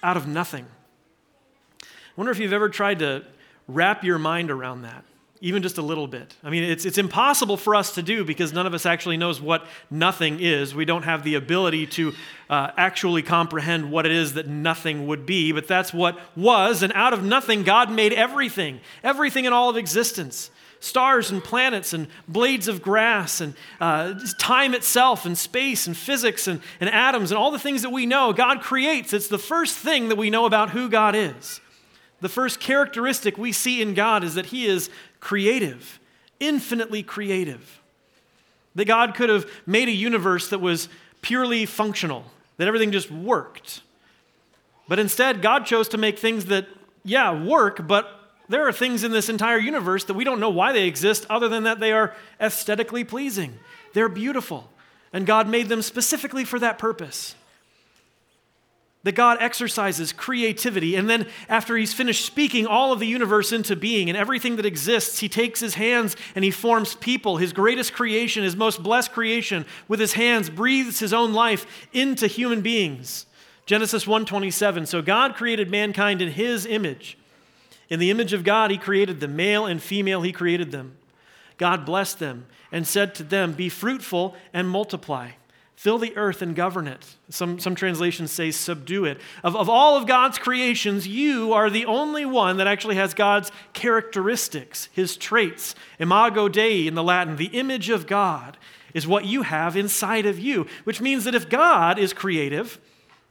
out 0.02 0.16
of 0.16 0.28
nothing. 0.28 0.66
I 1.82 1.86
wonder 2.14 2.30
if 2.30 2.38
you've 2.38 2.52
ever 2.52 2.68
tried 2.68 2.98
to 2.98 3.24
wrap 3.66 4.04
your 4.04 4.18
mind 4.18 4.50
around 4.50 4.82
that 4.82 5.04
even 5.40 5.62
just 5.62 5.78
a 5.78 5.82
little 5.82 6.06
bit. 6.06 6.34
I 6.42 6.50
mean, 6.50 6.64
it's, 6.64 6.84
it's 6.84 6.98
impossible 6.98 7.56
for 7.56 7.74
us 7.74 7.94
to 7.94 8.02
do 8.02 8.24
because 8.24 8.52
none 8.52 8.66
of 8.66 8.74
us 8.74 8.86
actually 8.86 9.16
knows 9.16 9.40
what 9.40 9.66
nothing 9.90 10.40
is. 10.40 10.74
We 10.74 10.84
don't 10.84 11.04
have 11.04 11.22
the 11.22 11.36
ability 11.36 11.86
to 11.86 12.12
uh, 12.50 12.72
actually 12.76 13.22
comprehend 13.22 13.90
what 13.90 14.06
it 14.06 14.12
is 14.12 14.34
that 14.34 14.48
nothing 14.48 15.06
would 15.06 15.26
be, 15.26 15.52
but 15.52 15.68
that's 15.68 15.92
what 15.92 16.18
was. 16.36 16.82
And 16.82 16.92
out 16.94 17.12
of 17.12 17.22
nothing, 17.22 17.62
God 17.62 17.90
made 17.90 18.12
everything, 18.12 18.80
everything 19.02 19.44
in 19.44 19.52
all 19.52 19.70
of 19.70 19.76
existence 19.76 20.50
stars 20.80 21.30
and 21.30 21.42
planets 21.42 21.92
and 21.92 22.06
blades 22.28 22.68
of 22.68 22.80
grass 22.82 23.40
and 23.40 23.54
uh, 23.80 24.14
time 24.38 24.74
itself 24.74 25.26
and 25.26 25.36
space 25.36 25.86
and 25.86 25.96
physics 25.96 26.46
and, 26.46 26.60
and 26.80 26.88
atoms 26.88 27.30
and 27.30 27.38
all 27.38 27.50
the 27.50 27.58
things 27.58 27.82
that 27.82 27.90
we 27.90 28.06
know. 28.06 28.32
God 28.32 28.60
creates. 28.60 29.12
It's 29.12 29.28
the 29.28 29.38
first 29.38 29.76
thing 29.76 30.08
that 30.08 30.16
we 30.16 30.30
know 30.30 30.46
about 30.46 30.70
who 30.70 30.88
God 30.88 31.14
is. 31.16 31.60
The 32.20 32.28
first 32.28 32.58
characteristic 32.58 33.38
we 33.38 33.52
see 33.52 33.80
in 33.80 33.94
God 33.94 34.24
is 34.24 34.34
that 34.34 34.46
He 34.46 34.66
is 34.66 34.90
creative, 35.20 35.98
infinitely 36.40 37.02
creative. 37.02 37.80
That 38.74 38.86
God 38.86 39.14
could 39.14 39.28
have 39.28 39.50
made 39.66 39.88
a 39.88 39.92
universe 39.92 40.50
that 40.50 40.60
was 40.60 40.88
purely 41.22 41.66
functional, 41.66 42.24
that 42.58 42.68
everything 42.68 42.92
just 42.92 43.10
worked. 43.10 43.80
But 44.86 44.98
instead, 44.98 45.42
God 45.42 45.66
chose 45.66 45.88
to 45.88 45.98
make 45.98 46.18
things 46.18 46.46
that, 46.46 46.66
yeah, 47.04 47.44
work, 47.44 47.86
but 47.86 48.08
there 48.48 48.66
are 48.66 48.72
things 48.72 49.04
in 49.04 49.12
this 49.12 49.28
entire 49.28 49.58
universe 49.58 50.04
that 50.04 50.14
we 50.14 50.24
don't 50.24 50.40
know 50.40 50.50
why 50.50 50.72
they 50.72 50.86
exist 50.86 51.26
other 51.28 51.48
than 51.48 51.64
that 51.64 51.80
they 51.80 51.92
are 51.92 52.14
aesthetically 52.40 53.04
pleasing. 53.04 53.58
They're 53.92 54.08
beautiful. 54.08 54.70
And 55.12 55.26
God 55.26 55.48
made 55.48 55.68
them 55.68 55.82
specifically 55.82 56.44
for 56.44 56.58
that 56.58 56.78
purpose 56.78 57.34
that 59.04 59.14
God 59.14 59.38
exercises 59.40 60.12
creativity. 60.12 60.96
And 60.96 61.08
then, 61.08 61.26
after 61.48 61.76
he's 61.76 61.94
finished 61.94 62.24
speaking 62.24 62.66
all 62.66 62.92
of 62.92 62.98
the 62.98 63.06
universe 63.06 63.52
into 63.52 63.76
being 63.76 64.08
and 64.08 64.18
everything 64.18 64.56
that 64.56 64.66
exists, 64.66 65.20
he 65.20 65.28
takes 65.28 65.60
his 65.60 65.74
hands 65.74 66.16
and 66.34 66.44
he 66.44 66.50
forms 66.50 66.94
people, 66.96 67.36
his 67.36 67.52
greatest 67.52 67.92
creation, 67.92 68.42
his 68.42 68.56
most 68.56 68.82
blessed 68.82 69.12
creation, 69.12 69.64
with 69.86 70.00
his 70.00 70.14
hands, 70.14 70.50
breathes 70.50 70.98
his 70.98 71.12
own 71.12 71.32
life 71.32 71.88
into 71.92 72.26
human 72.26 72.60
beings. 72.60 73.26
Genesis 73.66 74.06
1:27. 74.06 74.86
So 74.86 75.00
God 75.00 75.36
created 75.36 75.70
mankind 75.70 76.20
in 76.20 76.32
his 76.32 76.66
image. 76.66 77.16
In 77.88 78.00
the 78.00 78.10
image 78.10 78.32
of 78.32 78.44
God, 78.44 78.70
he 78.70 78.78
created 78.78 79.20
them, 79.20 79.36
male 79.36 79.64
and 79.64 79.82
female, 79.82 80.22
he 80.22 80.32
created 80.32 80.72
them. 80.72 80.96
God 81.56 81.84
blessed 81.84 82.18
them 82.18 82.46
and 82.70 82.86
said 82.86 83.14
to 83.16 83.22
them, 83.22 83.52
Be 83.52 83.68
fruitful 83.68 84.34
and 84.52 84.68
multiply. 84.68 85.30
Fill 85.78 85.98
the 85.98 86.16
earth 86.16 86.42
and 86.42 86.56
govern 86.56 86.88
it. 86.88 87.14
Some, 87.30 87.60
some 87.60 87.76
translations 87.76 88.32
say 88.32 88.50
subdue 88.50 89.04
it. 89.04 89.20
Of, 89.44 89.54
of 89.54 89.68
all 89.68 89.96
of 89.96 90.08
God's 90.08 90.36
creations, 90.36 91.06
you 91.06 91.52
are 91.52 91.70
the 91.70 91.86
only 91.86 92.26
one 92.26 92.56
that 92.56 92.66
actually 92.66 92.96
has 92.96 93.14
God's 93.14 93.52
characteristics, 93.74 94.88
his 94.90 95.16
traits. 95.16 95.76
Imago 96.00 96.48
Dei 96.48 96.88
in 96.88 96.96
the 96.96 97.02
Latin, 97.04 97.36
the 97.36 97.56
image 97.56 97.90
of 97.90 98.08
God, 98.08 98.56
is 98.92 99.06
what 99.06 99.24
you 99.24 99.42
have 99.42 99.76
inside 99.76 100.26
of 100.26 100.36
you, 100.36 100.66
which 100.82 101.00
means 101.00 101.22
that 101.22 101.36
if 101.36 101.48
God 101.48 101.96
is 101.96 102.12
creative, 102.12 102.80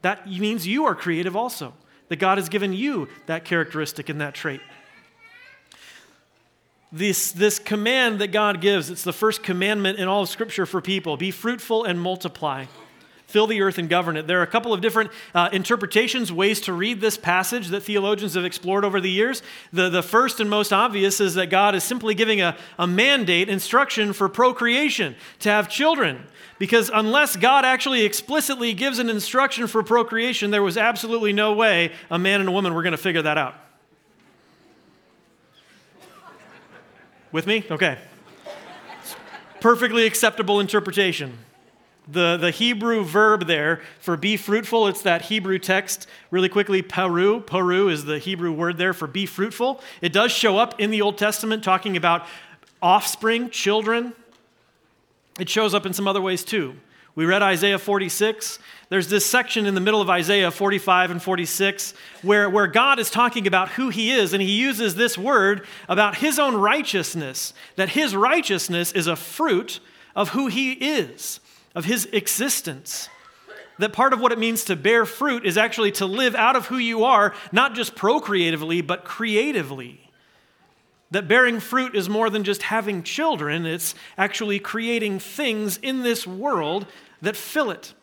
that 0.02 0.26
means 0.26 0.66
you 0.66 0.86
are 0.86 0.96
creative 0.96 1.36
also. 1.36 1.74
That 2.08 2.16
God 2.16 2.38
has 2.38 2.48
given 2.48 2.72
you 2.72 3.10
that 3.26 3.44
characteristic 3.44 4.08
and 4.08 4.22
that 4.22 4.36
trait 4.36 4.62
this, 6.92 7.32
this 7.32 7.60
command 7.60 8.20
that 8.20 8.32
God 8.32 8.62
gives, 8.62 8.90
it's 8.90 9.04
the 9.04 9.14
first 9.14 9.44
commandment 9.44 10.00
in 10.00 10.08
all 10.08 10.24
of 10.24 10.30
Scripture 10.30 10.66
for 10.66 10.82
people 10.82 11.18
be 11.18 11.32
fruitful 11.32 11.84
and 11.84 12.00
multiply. 12.00 12.66
Fill 13.28 13.46
the 13.46 13.62
earth 13.62 13.78
and 13.78 13.90
govern 13.90 14.16
it. 14.16 14.26
There 14.26 14.40
are 14.40 14.44
a 14.44 14.48
couple 14.48 14.74
of 14.74 14.80
different 14.80 15.12
uh, 15.36 15.50
interpretations, 15.52 16.32
ways 16.32 16.62
to 16.62 16.72
read 16.72 17.02
this 17.02 17.18
passage 17.18 17.68
that 17.68 17.82
theologians 17.82 18.36
have 18.36 18.46
explored 18.46 18.86
over 18.86 19.02
the 19.02 19.12
years. 19.12 19.44
The, 19.74 19.90
the 19.90 20.02
first 20.02 20.40
and 20.40 20.50
most 20.50 20.72
obvious 20.72 21.20
is 21.20 21.34
that 21.34 21.50
God 21.50 21.76
is 21.76 21.84
simply 21.84 22.16
giving 22.16 22.40
a, 22.40 22.56
a 22.80 22.88
mandate, 22.88 23.50
instruction 23.50 24.14
for 24.14 24.30
procreation, 24.30 25.14
to 25.40 25.50
have 25.50 25.68
children. 25.68 26.24
Because 26.58 26.90
unless 26.94 27.36
God 27.36 27.66
actually 27.66 28.04
explicitly 28.04 28.74
gives 28.74 28.98
an 28.98 29.10
instruction 29.10 29.68
for 29.68 29.84
procreation, 29.84 30.50
there 30.50 30.64
was 30.64 30.78
absolutely 30.78 31.34
no 31.34 31.52
way 31.52 31.92
a 32.10 32.18
man 32.18 32.40
and 32.40 32.48
a 32.48 32.54
woman 32.54 32.74
were 32.74 32.82
going 32.82 32.92
to 32.92 32.98
figure 32.98 33.24
that 33.24 33.38
out. 33.38 33.56
With 37.32 37.46
me? 37.46 37.66
Okay. 37.70 37.98
Perfectly 39.60 40.06
acceptable 40.06 40.60
interpretation. 40.60 41.38
The, 42.10 42.38
the 42.38 42.52
Hebrew 42.52 43.04
verb 43.04 43.48
there 43.48 43.82
for 44.00 44.16
be 44.16 44.38
fruitful, 44.38 44.88
it's 44.88 45.02
that 45.02 45.24
Hebrew 45.24 45.60
text. 45.60 46.08
Really 46.32 46.48
quickly, 46.48 46.82
paru. 46.82 47.42
Paru 47.42 47.90
is 47.90 48.06
the 48.06 48.18
Hebrew 48.18 48.54
word 48.54 48.78
there 48.78 48.94
for 48.94 49.08
be 49.08 49.26
fruitful. 49.26 49.82
It 50.02 50.14
does 50.14 50.32
show 50.32 50.58
up 50.58 50.80
in 50.80 50.90
the 50.90 51.02
Old 51.02 51.18
Testament 51.18 51.66
talking 51.66 51.98
about 51.98 52.26
offspring, 52.82 53.50
children. 53.50 54.14
It 55.38 55.50
shows 55.50 55.74
up 55.74 55.86
in 55.86 55.92
some 55.92 56.08
other 56.08 56.22
ways 56.22 56.46
too. 56.46 56.76
We 57.18 57.26
read 57.26 57.42
Isaiah 57.42 57.80
46. 57.80 58.60
There's 58.90 59.10
this 59.10 59.26
section 59.26 59.66
in 59.66 59.74
the 59.74 59.82
middle 59.82 60.02
of 60.02 60.10
Isaiah 60.10 60.52
45 60.52 61.10
and 61.10 61.22
46 61.22 61.96
where, 62.22 62.48
where 62.48 62.68
God 62.68 63.00
is 63.00 63.10
talking 63.10 63.48
about 63.48 63.70
who 63.70 63.90
he 63.90 64.12
is, 64.12 64.34
and 64.34 64.42
he 64.42 64.52
uses 64.52 64.94
this 64.94 65.18
word 65.18 65.66
about 65.90 66.18
his 66.18 66.38
own 66.38 66.56
righteousness, 66.56 67.56
that 67.76 67.90
his 67.90 68.16
righteousness 68.16 68.92
is 68.92 69.08
a 69.08 69.16
fruit 69.16 69.80
of 70.16 70.30
who 70.30 70.46
he 70.46 70.74
is, 70.74 71.40
of 71.74 71.86
his 71.86 72.06
existence. 72.14 73.10
That 73.80 73.94
part 73.94 74.14
of 74.14 74.20
what 74.20 74.32
it 74.32 74.38
means 74.38 74.66
to 74.66 74.76
bear 74.76 75.04
fruit 75.04 75.44
is 75.44 75.58
actually 75.58 75.94
to 75.94 76.06
live 76.06 76.36
out 76.36 76.56
of 76.56 76.68
who 76.68 76.78
you 76.78 77.04
are, 77.04 77.34
not 77.52 77.74
just 77.74 77.96
procreatively, 77.96 78.82
but 78.82 79.06
creatively. 79.06 80.08
That 81.10 81.28
bearing 81.28 81.62
fruit 81.62 81.96
is 81.96 82.10
more 82.10 82.30
than 82.30 82.44
just 82.44 82.62
having 82.62 83.02
children, 83.02 83.66
it's 83.66 83.96
actually 84.20 84.60
creating 84.60 85.18
things 85.18 85.78
in 85.78 86.04
this 86.04 86.28
world 86.28 86.86
that 87.22 87.36
fill 87.36 87.72
it. 87.72 87.94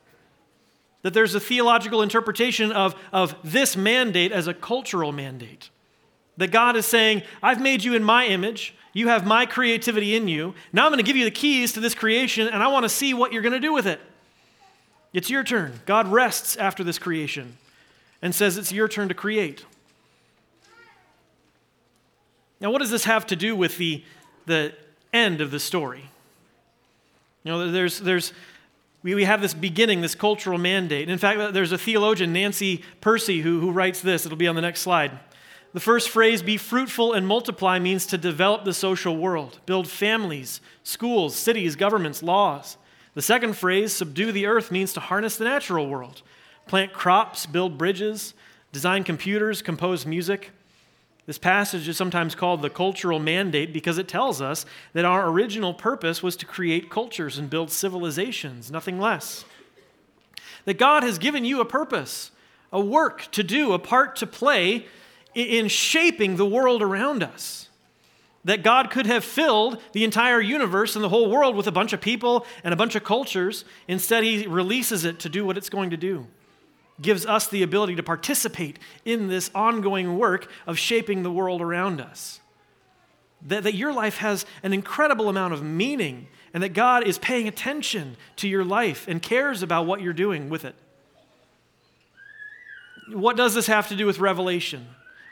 That 1.03 1.13
there's 1.13 1.35
a 1.35 1.41
theological 1.41 2.03
interpretation 2.03 2.73
of, 2.73 2.95
of 3.13 3.37
this 3.45 3.77
mandate 3.77 4.33
as 4.33 4.47
a 4.47 4.55
cultural 4.55 5.13
mandate. 5.13 5.71
That 6.37 6.51
God 6.51 6.77
is 6.77 6.87
saying, 6.87 7.23
I've 7.43 7.61
made 7.61 7.85
you 7.85 7.95
in 7.95 8.03
my 8.03 8.27
image. 8.27 8.75
You 8.93 9.09
have 9.09 9.27
my 9.27 9.45
creativity 9.45 10.17
in 10.17 10.29
you. 10.29 10.55
Now 10.73 10.87
I'm 10.87 10.91
going 10.91 11.05
to 11.05 11.07
give 11.07 11.17
you 11.17 11.25
the 11.25 11.31
keys 11.31 11.73
to 11.75 11.81
this 11.81 11.95
creation, 11.95 12.49
and 12.49 12.63
I 12.63 12.69
want 12.69 12.85
to 12.85 12.89
see 12.89 13.13
what 13.13 13.33
you're 13.33 13.43
going 13.43 13.53
to 13.53 13.61
do 13.61 13.73
with 13.73 13.87
it. 13.87 14.01
It's 15.13 15.31
your 15.31 15.45
turn. 15.45 15.81
God 15.87 16.09
rests 16.09 16.57
after 16.57 16.83
this 16.83 16.99
creation 16.99 17.57
and 18.21 18.35
says 18.35 18.57
it's 18.57 18.73
your 18.73 18.89
turn 18.89 19.09
to 19.09 19.15
create. 19.15 19.65
Now, 22.61 22.71
what 22.71 22.79
does 22.79 22.91
this 22.91 23.05
have 23.05 23.27
to 23.27 23.37
do 23.37 23.55
with 23.55 23.77
the, 23.77 24.03
the 24.47 24.73
end 25.13 25.41
of 25.41 25.51
the 25.51 25.61
story? 25.61 26.09
You 27.45 27.53
know, 27.53 27.71
there's, 27.71 28.01
there's, 28.01 28.33
we, 29.05 29.15
we 29.15 29.25
have 29.25 29.41
this 29.43 29.55
beginning, 29.55 30.01
this 30.01 30.15
cultural 30.17 30.59
mandate. 30.59 31.09
In 31.09 31.19
fact, 31.19 31.53
there's 31.53 31.73
a 31.73 31.79
theologian, 31.79 32.33
Nancy 32.33 32.83
Pearcey, 33.01 33.43
who, 33.43 33.61
who 33.61 33.71
writes 33.71 34.01
this. 34.01 34.27
It'll 34.27 34.39
be 34.39 34.49
on 34.49 34.57
the 34.57 34.63
next 34.63 34.81
slide. 34.81 35.13
The 35.75 35.81
first 35.81 36.09
phrase, 36.09 36.43
be 36.43 36.57
fruitful 36.57 37.13
and 37.13 37.27
multiply, 37.27 37.79
means 37.79 38.07
to 38.07 38.19
develop 38.19 38.65
the 38.65 38.73
social 38.73 39.17
world, 39.17 39.61
build 39.67 39.89
families, 39.89 40.61
schools, 40.83 41.37
cities, 41.37 41.77
governments, 41.77 42.23
laws. 42.23 42.79
The 43.13 43.23
second 43.23 43.57
phrase, 43.57 43.93
subdue 43.93 44.33
the 44.33 44.47
earth, 44.47 44.71
means 44.71 44.93
to 44.95 45.01
harness 45.01 45.37
the 45.37 45.45
natural 45.45 45.87
world, 45.87 46.23
plant 46.67 46.93
crops, 46.93 47.45
build 47.45 47.77
bridges, 47.77 48.35
design 48.73 49.05
computers, 49.05 49.61
compose 49.61 50.07
music. 50.07 50.51
This 51.27 51.39
passage 51.39 51.89
is 51.89 51.97
sometimes 51.97 52.35
called 52.35 52.61
the 52.61 52.69
cultural 52.69 53.19
mandate 53.19 53.73
because 53.73 53.97
it 53.97 54.09
tells 54.09 54.43
us 54.43 54.67
that 54.93 55.07
our 55.07 55.29
original 55.29 55.73
purpose 55.73 56.23
was 56.23 56.37
to 56.37 56.47
create 56.47 56.91
cultures 56.91 57.39
and 57.39 57.49
build 57.49 57.71
civilizations, 57.71 58.71
nothing 58.71 59.01
less. 59.01 59.45
That 60.67 60.79
God 60.79 61.03
has 61.03 61.19
given 61.19 61.45
you 61.45 61.61
a 61.61 61.65
purpose, 61.65 62.31
a 62.73 62.81
work 62.81 63.31
to 63.33 63.43
do, 63.43 63.73
a 63.73 63.79
part 63.79 64.17
to 64.17 64.27
play 64.27 64.87
in 65.35 65.69
shaping 65.69 66.37
the 66.37 66.47
world 66.47 66.83
around 66.83 67.23
us. 67.23 67.69
That 68.45 68.63
God 68.63 68.91
could 68.91 69.07
have 69.07 69.25
filled 69.25 69.81
the 69.93 70.05
entire 70.05 70.41
universe 70.41 70.95
and 70.95 71.03
the 71.03 71.09
whole 71.09 71.31
world 71.31 71.57
with 71.57 71.67
a 71.67 71.73
bunch 71.73 71.95
of 71.95 72.03
people 72.03 72.45
and 72.63 72.75
a 72.75 72.77
bunch 72.77 72.95
of 72.95 73.03
cultures. 73.03 73.65
Instead, 73.89 74.25
He 74.25 74.47
releases 74.47 75.07
it 75.07 75.19
to 75.21 75.31
do 75.31 75.47
what 75.47 75.57
it's 75.57 75.71
going 75.71 75.89
to 75.91 75.97
do 75.97 76.27
gives 77.01 77.27
us 77.27 77.49
the 77.49 77.63
ability 77.63 77.97
to 77.97 78.03
participate 78.03 78.79
in 79.05 79.29
this 79.29 79.51
ongoing 79.55 80.17
work 80.17 80.49
of 80.67 80.79
shaping 80.79 81.23
the 81.23 81.31
world 81.31 81.61
around 81.61 82.01
us. 82.01 82.41
That, 83.47 83.65
that 83.65 83.75
your 83.75 83.93
life 83.93 84.19
has 84.19 84.47
an 84.63 84.73
incredible 84.73 85.29
amount 85.29 85.55
of 85.55 85.63
meaning 85.63 86.29
and 86.55 86.63
that 86.63 86.71
God 86.71 87.05
is 87.07 87.19
paying 87.19 87.49
attention 87.49 88.17
to 88.37 88.49
your 88.49 88.65
life 88.65 89.07
and 89.09 89.21
cares 89.21 89.63
about 89.63 89.87
what 89.87 90.01
you're 90.01 90.13
doing 90.13 90.49
with 90.49 90.65
it. 90.65 90.77
What 93.13 93.37
does 93.37 93.55
this 93.55 93.67
have 93.67 93.89
to 93.89 93.97
do 93.97 94.07
with 94.07 94.19
Revelation? 94.19 94.87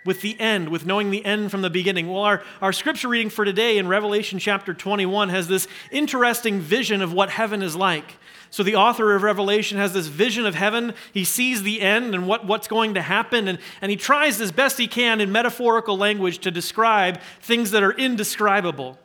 With 0.04 0.21
the 0.21 0.38
end, 0.40 0.69
with 0.69 0.85
knowing 0.85 1.12
the 1.12 1.25
end 1.25 1.52
from 1.52 1.62
the 1.62 1.71
beginning? 1.71 2.11
Well, 2.11 2.25
our, 2.25 2.42
our 2.61 2.73
scripture 2.73 3.07
reading 3.07 3.31
for 3.31 3.45
today 3.45 3.78
in 3.78 3.87
Revelation 3.87 4.40
chapter 4.40 4.75
21 4.75 5.28
has 5.28 5.47
this 5.47 5.69
interesting 5.92 6.61
vision 6.61 7.02
of 7.02 7.12
what 7.12 7.31
heaven 7.31 7.62
is 7.62 7.76
like. 7.76 8.16
So 8.52 8.62
the 8.62 8.76
author 8.76 9.14
of 9.14 9.23
Revelation 9.23 9.78
has 9.78 9.94
this 9.94 10.09
vision 10.09 10.44
of 10.44 10.54
heaven. 10.54 10.92
He 11.14 11.25
sees 11.25 11.62
the 11.62 11.80
end 11.80 12.14
and 12.14 12.26
what, 12.26 12.44
what's 12.44 12.68
going 12.68 12.92
to 12.94 13.00
happen, 13.00 13.49
and, 13.49 13.59
and 13.80 13.90
he 13.90 13.97
tries 13.97 14.42
as 14.42 14.52
best 14.52 14.76
he 14.76 14.87
can 14.87 15.23
in 15.23 15.32
metaphorical 15.32 15.97
language 15.97 16.40
to 16.40 16.50
describe 16.50 17.18
things 17.40 17.71
that 17.71 17.82
are 17.82 17.92
indescribable. 17.92 18.99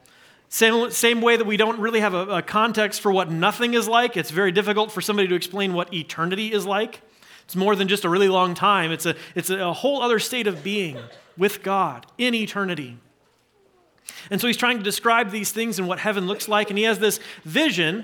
Same, 0.49 0.91
same 0.91 1.21
way 1.21 1.37
that 1.37 1.47
we 1.47 1.55
don't 1.55 1.79
really 1.79 2.01
have 2.01 2.13
a, 2.13 2.27
a 2.27 2.41
context 2.41 2.99
for 2.99 3.09
what 3.09 3.31
nothing 3.31 3.73
is 3.73 3.87
like, 3.87 4.17
it's 4.17 4.31
very 4.31 4.51
difficult 4.51 4.91
for 4.91 4.99
somebody 4.99 5.29
to 5.29 5.35
explain 5.35 5.73
what 5.73 5.93
eternity 5.93 6.51
is 6.51 6.65
like. 6.65 6.99
It's 7.45 7.55
more 7.55 7.73
than 7.73 7.87
just 7.87 8.03
a 8.03 8.09
really 8.09 8.27
long 8.27 8.53
time, 8.53 8.91
it's 8.91 9.05
a, 9.05 9.15
it's 9.33 9.49
a 9.49 9.71
whole 9.71 10.01
other 10.01 10.19
state 10.19 10.47
of 10.47 10.61
being 10.61 10.97
with 11.37 11.63
God 11.63 12.05
in 12.17 12.35
eternity. 12.35 12.97
And 14.29 14.41
so 14.41 14.47
he's 14.47 14.57
trying 14.57 14.77
to 14.77 14.83
describe 14.83 15.31
these 15.31 15.53
things 15.53 15.79
and 15.79 15.87
what 15.87 15.99
heaven 15.99 16.27
looks 16.27 16.49
like, 16.49 16.69
and 16.69 16.77
he 16.77 16.83
has 16.83 16.99
this 16.99 17.21
vision 17.45 18.03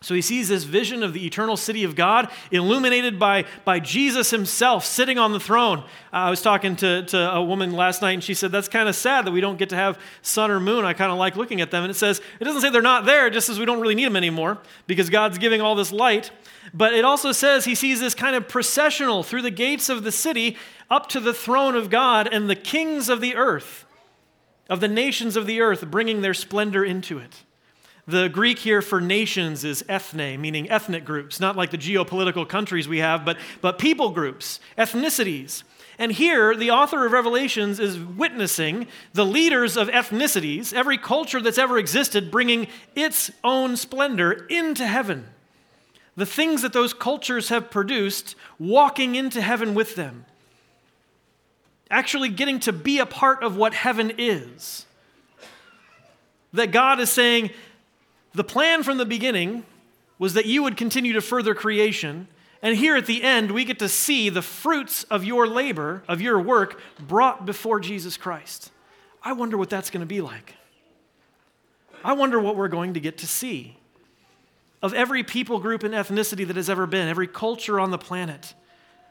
So 0.00 0.14
he 0.14 0.22
sees 0.22 0.48
this 0.48 0.62
vision 0.62 1.02
of 1.02 1.12
the 1.12 1.26
eternal 1.26 1.56
city 1.56 1.82
of 1.82 1.96
God 1.96 2.30
illuminated 2.52 3.18
by, 3.18 3.46
by 3.64 3.80
Jesus 3.80 4.30
himself 4.30 4.84
sitting 4.84 5.18
on 5.18 5.32
the 5.32 5.40
throne. 5.40 5.80
Uh, 5.80 5.82
I 6.12 6.30
was 6.30 6.40
talking 6.40 6.76
to, 6.76 7.02
to 7.06 7.32
a 7.32 7.42
woman 7.42 7.72
last 7.72 8.00
night 8.00 8.12
and 8.12 8.22
she 8.22 8.34
said, 8.34 8.52
That's 8.52 8.68
kind 8.68 8.88
of 8.88 8.94
sad 8.94 9.24
that 9.24 9.32
we 9.32 9.40
don't 9.40 9.58
get 9.58 9.70
to 9.70 9.76
have 9.76 9.98
sun 10.22 10.52
or 10.52 10.60
moon. 10.60 10.84
I 10.84 10.92
kind 10.92 11.10
of 11.10 11.18
like 11.18 11.34
looking 11.34 11.60
at 11.60 11.72
them. 11.72 11.82
And 11.82 11.90
it 11.90 11.94
says, 11.94 12.20
It 12.38 12.44
doesn't 12.44 12.62
say 12.62 12.70
they're 12.70 12.80
not 12.80 13.06
there, 13.06 13.28
just 13.28 13.48
says 13.48 13.58
we 13.58 13.64
don't 13.64 13.80
really 13.80 13.96
need 13.96 14.04
them 14.04 14.14
anymore 14.14 14.58
because 14.86 15.10
God's 15.10 15.36
giving 15.36 15.60
all 15.60 15.74
this 15.74 15.90
light. 15.90 16.30
But 16.72 16.94
it 16.94 17.04
also 17.04 17.32
says 17.32 17.64
he 17.64 17.74
sees 17.74 17.98
this 17.98 18.14
kind 18.14 18.36
of 18.36 18.46
processional 18.46 19.24
through 19.24 19.42
the 19.42 19.50
gates 19.50 19.88
of 19.88 20.04
the 20.04 20.12
city 20.12 20.56
up 20.88 21.08
to 21.08 21.18
the 21.18 21.34
throne 21.34 21.74
of 21.74 21.90
God 21.90 22.28
and 22.30 22.48
the 22.48 22.56
kings 22.56 23.08
of 23.08 23.20
the 23.20 23.34
earth, 23.34 23.84
of 24.70 24.78
the 24.78 24.88
nations 24.88 25.34
of 25.34 25.46
the 25.46 25.60
earth, 25.60 25.90
bringing 25.90 26.20
their 26.20 26.34
splendor 26.34 26.84
into 26.84 27.18
it. 27.18 27.42
The 28.08 28.30
Greek 28.30 28.58
here 28.58 28.80
for 28.80 29.02
nations 29.02 29.64
is 29.64 29.84
ethne, 29.86 30.40
meaning 30.40 30.70
ethnic 30.70 31.04
groups, 31.04 31.40
not 31.40 31.56
like 31.56 31.70
the 31.70 31.76
geopolitical 31.76 32.48
countries 32.48 32.88
we 32.88 33.00
have, 33.00 33.22
but, 33.22 33.36
but 33.60 33.78
people 33.78 34.08
groups, 34.08 34.60
ethnicities. 34.78 35.62
And 35.98 36.10
here, 36.12 36.56
the 36.56 36.70
author 36.70 37.04
of 37.04 37.12
Revelations 37.12 37.78
is 37.78 37.98
witnessing 37.98 38.86
the 39.12 39.26
leaders 39.26 39.76
of 39.76 39.88
ethnicities, 39.88 40.72
every 40.72 40.96
culture 40.96 41.42
that's 41.42 41.58
ever 41.58 41.76
existed, 41.76 42.30
bringing 42.30 42.68
its 42.96 43.30
own 43.44 43.76
splendor 43.76 44.46
into 44.48 44.86
heaven. 44.86 45.26
The 46.16 46.24
things 46.24 46.62
that 46.62 46.72
those 46.72 46.94
cultures 46.94 47.50
have 47.50 47.70
produced, 47.70 48.36
walking 48.58 49.16
into 49.16 49.42
heaven 49.42 49.74
with 49.74 49.96
them. 49.96 50.24
Actually, 51.90 52.30
getting 52.30 52.58
to 52.60 52.72
be 52.72 53.00
a 53.00 53.06
part 53.06 53.42
of 53.42 53.54
what 53.54 53.74
heaven 53.74 54.12
is. 54.16 54.86
That 56.54 56.70
God 56.70 57.00
is 57.00 57.10
saying, 57.10 57.50
the 58.38 58.44
plan 58.44 58.84
from 58.84 58.98
the 58.98 59.04
beginning 59.04 59.64
was 60.16 60.34
that 60.34 60.46
you 60.46 60.62
would 60.62 60.76
continue 60.76 61.12
to 61.12 61.20
further 61.20 61.56
creation. 61.56 62.28
And 62.62 62.76
here 62.76 62.96
at 62.96 63.06
the 63.06 63.24
end, 63.24 63.50
we 63.50 63.64
get 63.64 63.80
to 63.80 63.88
see 63.88 64.28
the 64.28 64.42
fruits 64.42 65.02
of 65.04 65.24
your 65.24 65.48
labor, 65.48 66.04
of 66.06 66.20
your 66.20 66.38
work, 66.38 66.80
brought 67.00 67.44
before 67.44 67.80
Jesus 67.80 68.16
Christ. 68.16 68.70
I 69.24 69.32
wonder 69.32 69.58
what 69.58 69.70
that's 69.70 69.90
going 69.90 70.02
to 70.02 70.06
be 70.06 70.20
like. 70.20 70.54
I 72.04 72.12
wonder 72.12 72.38
what 72.38 72.54
we're 72.54 72.68
going 72.68 72.94
to 72.94 73.00
get 73.00 73.18
to 73.18 73.26
see. 73.26 73.76
Of 74.82 74.94
every 74.94 75.24
people 75.24 75.58
group 75.58 75.82
and 75.82 75.92
ethnicity 75.92 76.46
that 76.46 76.54
has 76.54 76.70
ever 76.70 76.86
been, 76.86 77.08
every 77.08 77.26
culture 77.26 77.80
on 77.80 77.90
the 77.90 77.98
planet, 77.98 78.54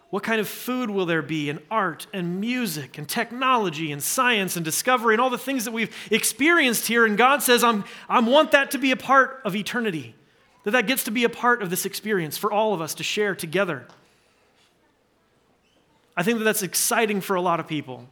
what 0.10 0.24
kind 0.24 0.40
of 0.40 0.48
food 0.48 0.90
will 0.90 1.06
there 1.06 1.22
be, 1.22 1.50
and 1.50 1.60
art, 1.70 2.08
and 2.14 2.40
music, 2.40 2.98
and 2.98 3.10
technology, 3.10 3.92
and 3.92 4.02
science, 4.02 4.56
and 4.56 4.64
discovery, 4.64 5.14
and 5.14 5.22
all 5.22 5.30
the 5.30 5.38
things 5.38 5.66
that 5.66 5.72
we've 5.72 5.94
experienced 6.10 6.88
here? 6.88 7.06
And 7.06 7.18
God 7.18 7.44
says, 7.44 7.64
I'm, 7.64 7.84
I 8.08 8.20
want 8.22 8.52
that 8.52 8.72
to 8.72 8.78
be 8.78 8.92
a 8.92 8.96
part 8.96 9.42
of 9.44 9.56
eternity, 9.56 10.16
that 10.64 10.72
that 10.72 10.88
gets 10.88 11.04
to 11.06 11.12
be 11.12 11.26
a 11.26 11.30
part 11.30 11.62
of 11.62 11.70
this 11.70 11.86
experience 11.86 12.38
for 12.38 12.52
all 12.52 12.74
of 12.74 12.80
us 12.80 12.94
to 12.96 13.04
share 13.04 13.36
together. 13.36 13.86
I 16.16 16.24
think 16.24 16.40
that 16.40 16.46
that's 16.46 16.64
exciting 16.64 17.20
for 17.22 17.36
a 17.36 17.42
lot 17.42 17.60
of 17.60 17.68
people, 17.68 18.08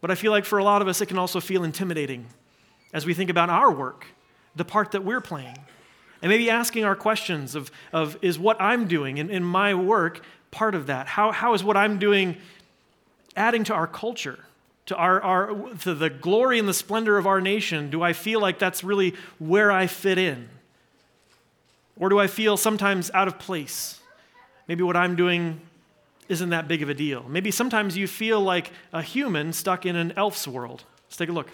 but 0.00 0.10
I 0.10 0.14
feel 0.14 0.32
like 0.32 0.46
for 0.46 0.58
a 0.58 0.64
lot 0.64 0.80
of 0.80 0.88
us, 0.88 1.00
it 1.02 1.06
can 1.06 1.18
also 1.18 1.40
feel 1.40 1.64
intimidating 1.64 2.26
as 2.94 3.04
we 3.04 3.12
think 3.12 3.28
about 3.28 3.50
our 3.50 3.70
work, 3.70 4.06
the 4.54 4.64
part 4.64 4.92
that 4.92 5.04
we're 5.04 5.20
playing. 5.20 5.56
And 6.22 6.30
maybe 6.30 6.48
asking 6.48 6.84
our 6.84 6.96
questions 6.96 7.54
of, 7.54 7.70
of 7.92 8.16
is 8.22 8.38
what 8.38 8.60
I'm 8.60 8.88
doing 8.88 9.18
in, 9.18 9.28
in 9.28 9.44
my 9.44 9.74
work 9.74 10.22
part 10.50 10.74
of 10.74 10.86
that? 10.86 11.06
How, 11.06 11.32
how 11.32 11.54
is 11.54 11.62
what 11.62 11.76
I'm 11.76 11.98
doing 11.98 12.36
adding 13.36 13.64
to 13.64 13.74
our 13.74 13.86
culture, 13.86 14.38
to, 14.86 14.96
our, 14.96 15.20
our, 15.20 15.74
to 15.80 15.94
the 15.94 16.10
glory 16.10 16.58
and 16.58 16.68
the 16.68 16.74
splendor 16.74 17.18
of 17.18 17.26
our 17.26 17.40
nation? 17.40 17.90
Do 17.90 18.02
I 18.02 18.12
feel 18.12 18.40
like 18.40 18.58
that's 18.58 18.82
really 18.82 19.14
where 19.38 19.70
I 19.70 19.86
fit 19.86 20.18
in? 20.18 20.48
Or 21.98 22.08
do 22.08 22.18
I 22.18 22.26
feel 22.26 22.56
sometimes 22.56 23.10
out 23.12 23.28
of 23.28 23.38
place? 23.38 24.00
Maybe 24.68 24.82
what 24.82 24.96
I'm 24.96 25.16
doing 25.16 25.60
isn't 26.28 26.50
that 26.50 26.68
big 26.68 26.82
of 26.82 26.88
a 26.88 26.94
deal. 26.94 27.24
Maybe 27.28 27.50
sometimes 27.50 27.96
you 27.96 28.06
feel 28.06 28.40
like 28.40 28.72
a 28.92 29.00
human 29.00 29.52
stuck 29.52 29.86
in 29.86 29.96
an 29.96 30.12
elf's 30.16 30.46
world. 30.46 30.84
Let's 31.06 31.16
take 31.16 31.28
a 31.28 31.32
look. 31.32 31.50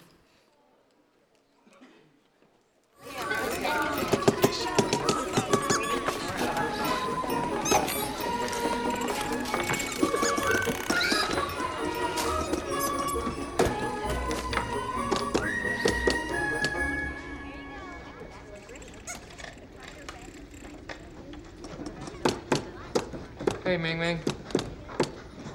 Ming 23.83 23.99
Ming. 23.99 24.21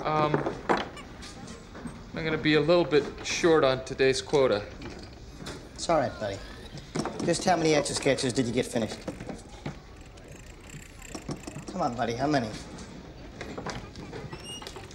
Um, 0.03 0.53
I'm 2.13 2.25
gonna 2.25 2.37
be 2.37 2.55
a 2.55 2.59
little 2.59 2.83
bit 2.83 3.05
short 3.23 3.63
on 3.63 3.85
today's 3.85 4.21
quota. 4.21 4.63
It's 5.75 5.89
all 5.89 5.97
right, 5.97 6.11
buddy. 6.19 6.37
Just 7.23 7.45
how 7.45 7.55
many 7.55 7.73
etch 7.73 7.87
sketches 7.87 8.33
did 8.33 8.45
you 8.45 8.51
get 8.51 8.65
finished? 8.65 8.97
Come 11.71 11.81
on, 11.81 11.95
buddy. 11.95 12.15
How 12.15 12.27
many? 12.27 12.49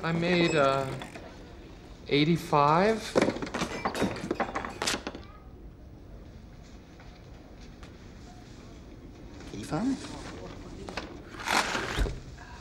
I 0.05 0.13
made, 0.13 0.55
uh, 0.55 0.85
85. 2.09 3.17
Eighty-five. 9.55 10.13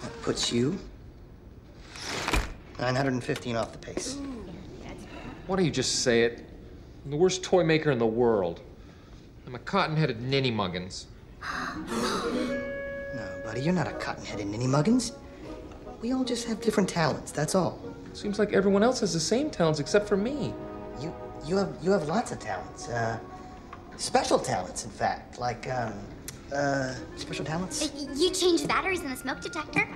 That 0.01 0.20
puts 0.31 0.49
you 0.49 0.79
915 2.79 3.57
off 3.57 3.73
the 3.73 3.77
pace. 3.77 4.17
Why 5.45 5.57
don't 5.57 5.65
you 5.65 5.71
just 5.71 6.03
say 6.03 6.23
it? 6.23 6.49
I'm 7.03 7.11
the 7.11 7.17
worst 7.17 7.43
toy 7.43 7.65
maker 7.65 7.91
in 7.91 7.99
the 7.99 8.05
world. 8.05 8.61
I'm 9.45 9.55
a 9.55 9.59
cotton-headed 9.59 10.21
ninny 10.21 10.49
muggins. 10.49 11.07
No, 13.13 13.41
buddy, 13.43 13.59
you're 13.59 13.73
not 13.73 13.89
a 13.89 13.91
cotton-headed 13.91 14.47
ninny 14.47 14.67
muggins. 14.67 15.11
We 16.01 16.13
all 16.13 16.23
just 16.23 16.47
have 16.47 16.61
different 16.61 16.87
talents. 16.87 17.33
That's 17.33 17.53
all. 17.53 17.77
Seems 18.13 18.39
like 18.39 18.53
everyone 18.53 18.83
else 18.83 19.01
has 19.01 19.11
the 19.11 19.19
same 19.19 19.49
talents 19.49 19.81
except 19.81 20.07
for 20.07 20.15
me. 20.15 20.53
You 21.01 21.13
you 21.45 21.57
have 21.57 21.75
you 21.81 21.91
have 21.91 22.07
lots 22.07 22.31
of 22.31 22.39
talents. 22.39 22.87
Uh, 22.87 23.19
special 23.97 24.39
talents, 24.39 24.85
in 24.85 24.91
fact, 24.91 25.39
like 25.39 25.69
um, 25.69 25.93
uh, 26.53 26.93
special 27.15 27.45
talents. 27.45 27.91
You 28.15 28.29
changed 28.31 28.67
batteries 28.67 29.01
in 29.01 29.09
the 29.09 29.15
smoke 29.15 29.41
detector? 29.41 29.87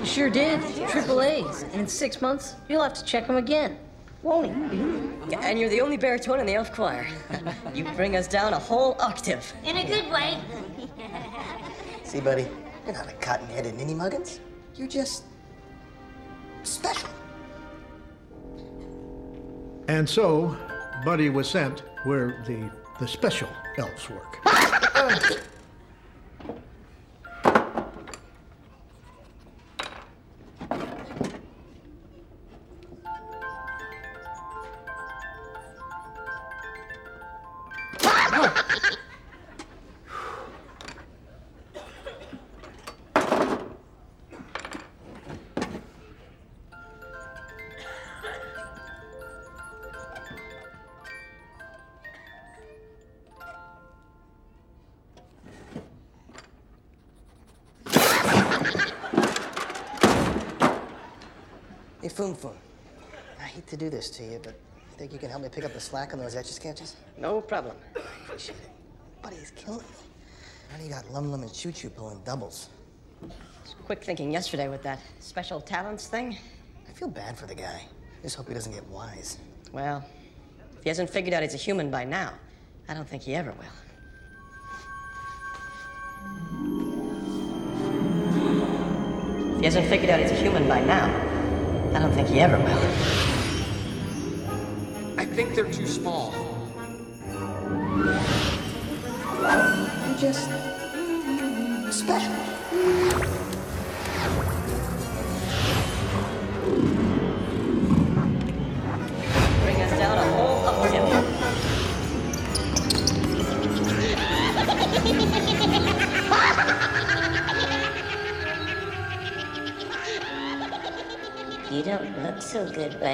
You 0.00 0.06
sure 0.06 0.30
did. 0.30 0.60
Triple 0.88 1.22
A's. 1.22 1.62
And 1.62 1.82
in 1.82 1.88
six 1.88 2.20
months, 2.22 2.56
you'll 2.68 2.82
have 2.82 2.94
to 2.94 3.04
check 3.04 3.26
them 3.26 3.36
again. 3.36 3.78
Won't 4.22 4.72
he? 4.72 4.80
And 5.36 5.58
you're 5.58 5.68
the 5.68 5.80
only 5.80 5.96
baritone 5.96 6.40
in 6.40 6.46
the 6.46 6.54
elf 6.54 6.72
choir. 6.72 7.06
you 7.74 7.84
bring 7.94 8.16
us 8.16 8.26
down 8.26 8.52
a 8.52 8.58
whole 8.58 8.96
octave. 9.00 9.52
In 9.64 9.76
a 9.76 9.86
good 9.86 10.10
way. 10.10 10.40
See, 12.02 12.20
buddy, 12.20 12.48
you're 12.84 12.94
not 12.94 13.08
a 13.08 13.12
cotton-headed 13.12 13.74
ninny 13.74 13.94
muggins. 13.94 14.40
You're 14.74 14.88
just 14.88 15.24
special. 16.64 17.08
And 19.88 20.08
so, 20.08 20.56
Buddy 21.04 21.30
was 21.30 21.48
sent 21.48 21.82
where 22.04 22.42
the, 22.46 22.70
the 22.98 23.06
special 23.06 23.48
elves 23.78 24.10
work. 24.10 24.38
Hey, 62.28 62.34
Foom 62.34 62.40
Foom. 62.40 62.56
I 63.40 63.44
hate 63.44 63.66
to 63.68 63.76
do 63.78 63.88
this 63.88 64.10
to 64.10 64.22
you, 64.22 64.38
but 64.42 64.52
you 64.52 64.98
think 64.98 65.14
you 65.14 65.18
can 65.18 65.30
help 65.30 65.42
me 65.42 65.48
pick 65.48 65.64
up 65.64 65.72
the 65.72 65.80
slack 65.80 66.12
on 66.12 66.18
those 66.18 66.36
etch 66.36 66.50
a 66.50 66.52
sketches? 66.52 66.96
No 67.16 67.40
problem. 67.40 67.74
Appreciate 67.96 68.56
it. 68.56 68.70
Buddy 69.22 69.36
is 69.36 69.50
killing 69.52 69.78
me. 69.78 69.84
Now 70.76 70.84
you 70.84 70.90
got 70.90 71.10
Lum 71.10 71.30
Lum 71.30 71.42
and 71.42 71.50
Choo 71.54 71.72
Choo 71.72 71.88
pulling 71.88 72.20
doubles. 72.24 72.68
Quick 73.86 74.04
thinking 74.04 74.30
yesterday 74.30 74.68
with 74.68 74.82
that 74.82 75.00
special 75.20 75.58
talents 75.58 76.06
thing. 76.06 76.36
I 76.86 76.92
feel 76.92 77.08
bad 77.08 77.38
for 77.38 77.46
the 77.46 77.54
guy. 77.54 77.86
Just 78.22 78.36
hope 78.36 78.48
he 78.48 78.52
doesn't 78.52 78.72
get 78.72 78.86
wise. 78.88 79.38
Well, 79.72 80.04
if 80.76 80.82
he 80.82 80.90
hasn't 80.90 81.08
figured 81.08 81.32
out 81.32 81.42
he's 81.42 81.54
a 81.54 81.56
human 81.56 81.90
by 81.90 82.04
now, 82.04 82.34
I 82.90 82.94
don't 82.94 83.08
think 83.08 83.22
he 83.22 83.34
ever 83.36 83.52
will. 83.52 83.64
If 89.54 89.60
he 89.60 89.64
hasn't 89.64 89.86
figured 89.86 90.10
out 90.10 90.20
he's 90.20 90.30
a 90.30 90.34
human 90.34 90.68
by 90.68 90.80
now, 90.80 91.27
I 91.94 92.00
don't 92.00 92.12
think 92.12 92.28
he 92.28 92.40
ever 92.40 92.58
will. 92.58 92.82
I 95.18 95.24
think 95.24 95.54
they're 95.54 95.72
too 95.72 95.86
small. 95.86 96.32
You're 99.40 100.18
just 100.18 100.48
special. 101.90 102.34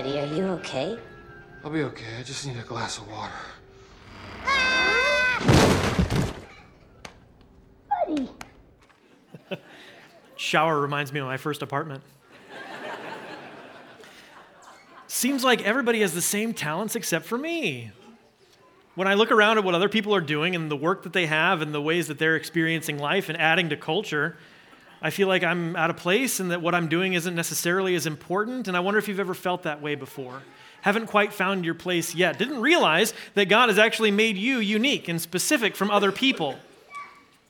Buddy. 0.02 0.18
Are 0.18 0.26
you 0.26 0.44
okay? 0.58 0.98
I'll 1.62 1.70
be 1.70 1.82
okay. 1.82 2.18
I 2.18 2.24
just 2.24 2.44
need 2.44 2.56
a 2.56 2.62
glass 2.62 2.98
of 2.98 3.08
water. 3.08 3.32
Buddy. 7.88 8.28
Shower 10.36 10.80
reminds 10.80 11.12
me 11.12 11.20
of 11.20 11.26
my 11.26 11.36
first 11.36 11.62
apartment. 11.62 12.02
Seems 15.06 15.44
like 15.44 15.62
everybody 15.62 16.00
has 16.00 16.12
the 16.12 16.20
same 16.20 16.54
talents 16.54 16.96
except 16.96 17.24
for 17.24 17.38
me. 17.38 17.92
When 18.96 19.06
I 19.06 19.14
look 19.14 19.30
around 19.30 19.58
at 19.58 19.64
what 19.64 19.76
other 19.76 19.88
people 19.88 20.12
are 20.12 20.20
doing 20.20 20.56
and 20.56 20.68
the 20.68 20.76
work 20.76 21.04
that 21.04 21.12
they 21.12 21.26
have 21.26 21.62
and 21.62 21.72
the 21.72 21.80
ways 21.80 22.08
that 22.08 22.18
they're 22.18 22.34
experiencing 22.34 22.98
life 22.98 23.28
and 23.28 23.40
adding 23.40 23.68
to 23.68 23.76
culture, 23.76 24.36
I 25.04 25.10
feel 25.10 25.28
like 25.28 25.44
I'm 25.44 25.76
out 25.76 25.90
of 25.90 25.98
place 25.98 26.40
and 26.40 26.50
that 26.50 26.62
what 26.62 26.74
I'm 26.74 26.88
doing 26.88 27.12
isn't 27.12 27.34
necessarily 27.34 27.94
as 27.94 28.06
important. 28.06 28.68
And 28.68 28.76
I 28.76 28.80
wonder 28.80 28.96
if 28.96 29.06
you've 29.06 29.20
ever 29.20 29.34
felt 29.34 29.64
that 29.64 29.82
way 29.82 29.96
before. 29.96 30.40
Haven't 30.80 31.08
quite 31.08 31.34
found 31.34 31.62
your 31.66 31.74
place 31.74 32.14
yet. 32.14 32.38
Didn't 32.38 32.62
realize 32.62 33.12
that 33.34 33.50
God 33.50 33.68
has 33.68 33.78
actually 33.78 34.10
made 34.10 34.38
you 34.38 34.60
unique 34.60 35.06
and 35.06 35.20
specific 35.20 35.76
from 35.76 35.90
other 35.90 36.10
people. 36.10 36.56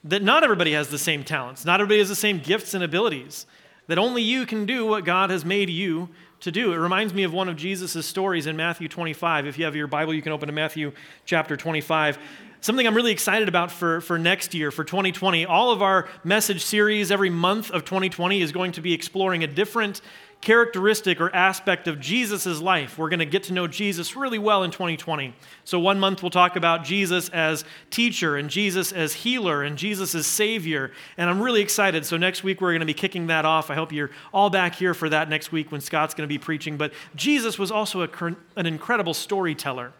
That 0.02 0.20
not 0.20 0.42
everybody 0.42 0.72
has 0.72 0.88
the 0.88 0.98
same 0.98 1.22
talents, 1.22 1.64
not 1.64 1.80
everybody 1.80 2.00
has 2.00 2.08
the 2.08 2.16
same 2.16 2.40
gifts 2.40 2.74
and 2.74 2.82
abilities. 2.82 3.46
That 3.86 3.98
only 3.98 4.22
you 4.22 4.46
can 4.46 4.66
do 4.66 4.84
what 4.84 5.04
God 5.04 5.30
has 5.30 5.44
made 5.44 5.70
you 5.70 6.08
to 6.40 6.50
do. 6.50 6.72
It 6.72 6.76
reminds 6.76 7.14
me 7.14 7.22
of 7.22 7.32
one 7.32 7.48
of 7.48 7.56
Jesus' 7.56 8.04
stories 8.04 8.48
in 8.48 8.56
Matthew 8.56 8.88
25. 8.88 9.46
If 9.46 9.58
you 9.58 9.64
have 9.64 9.76
your 9.76 9.86
Bible, 9.86 10.12
you 10.12 10.22
can 10.22 10.32
open 10.32 10.48
to 10.48 10.52
Matthew 10.52 10.90
chapter 11.24 11.56
25. 11.56 12.18
Something 12.64 12.86
I'm 12.86 12.94
really 12.94 13.12
excited 13.12 13.46
about 13.46 13.70
for, 13.70 14.00
for 14.00 14.18
next 14.18 14.54
year, 14.54 14.70
for 14.70 14.84
2020. 14.84 15.44
All 15.44 15.70
of 15.70 15.82
our 15.82 16.08
message 16.24 16.64
series 16.64 17.10
every 17.10 17.28
month 17.28 17.70
of 17.70 17.84
2020 17.84 18.40
is 18.40 18.52
going 18.52 18.72
to 18.72 18.80
be 18.80 18.94
exploring 18.94 19.44
a 19.44 19.46
different 19.46 20.00
characteristic 20.40 21.20
or 21.20 21.28
aspect 21.36 21.88
of 21.88 22.00
Jesus' 22.00 22.62
life. 22.62 22.96
We're 22.96 23.10
going 23.10 23.18
to 23.18 23.26
get 23.26 23.42
to 23.44 23.52
know 23.52 23.66
Jesus 23.66 24.16
really 24.16 24.38
well 24.38 24.62
in 24.62 24.70
2020. 24.70 25.34
So, 25.64 25.78
one 25.78 26.00
month 26.00 26.22
we'll 26.22 26.30
talk 26.30 26.56
about 26.56 26.84
Jesus 26.84 27.28
as 27.28 27.66
teacher, 27.90 28.38
and 28.38 28.48
Jesus 28.48 28.92
as 28.92 29.12
healer, 29.12 29.62
and 29.62 29.76
Jesus 29.76 30.14
as 30.14 30.26
savior. 30.26 30.90
And 31.18 31.28
I'm 31.28 31.42
really 31.42 31.60
excited. 31.60 32.06
So, 32.06 32.16
next 32.16 32.44
week 32.44 32.62
we're 32.62 32.70
going 32.70 32.80
to 32.80 32.86
be 32.86 32.94
kicking 32.94 33.26
that 33.26 33.44
off. 33.44 33.68
I 33.68 33.74
hope 33.74 33.92
you're 33.92 34.10
all 34.32 34.48
back 34.48 34.74
here 34.74 34.94
for 34.94 35.10
that 35.10 35.28
next 35.28 35.52
week 35.52 35.70
when 35.70 35.82
Scott's 35.82 36.14
going 36.14 36.26
to 36.26 36.32
be 36.32 36.38
preaching. 36.38 36.78
But 36.78 36.94
Jesus 37.14 37.58
was 37.58 37.70
also 37.70 38.04
a, 38.04 38.08
an 38.56 38.64
incredible 38.64 39.12
storyteller. 39.12 39.92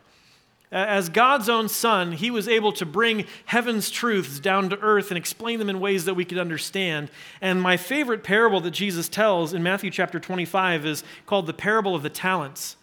As 0.75 1.09
God's 1.09 1.49
own 1.49 1.69
son, 1.69 2.11
he 2.11 2.33
was 2.33 2.49
able 2.49 2.73
to 2.73 2.85
bring 2.85 3.27
heaven's 3.45 3.91
truths 3.91 4.41
down 4.41 4.71
to 4.71 4.81
earth 4.81 5.13
and 5.13 5.17
explain 5.17 5.61
them 5.61 5.71
in 5.71 5.79
ways 5.79 6.05
that 6.05 6.15
we 6.15 6.25
could 6.25 6.37
understand. 6.37 7.13
And 7.41 7.63
my 7.63 7.77
favorite 7.77 8.25
parable 8.25 8.61
that 8.63 8.73
Jesus 8.73 9.09
tells 9.09 9.55
in 9.55 9.63
Matthew 9.63 9.93
chapter 9.93 10.19
25 10.19 10.85
is 10.85 11.05
called 11.27 11.47
the 11.47 11.55
parable 11.55 11.95
of 11.95 12.03
the 12.03 12.11
talents. 12.11 12.75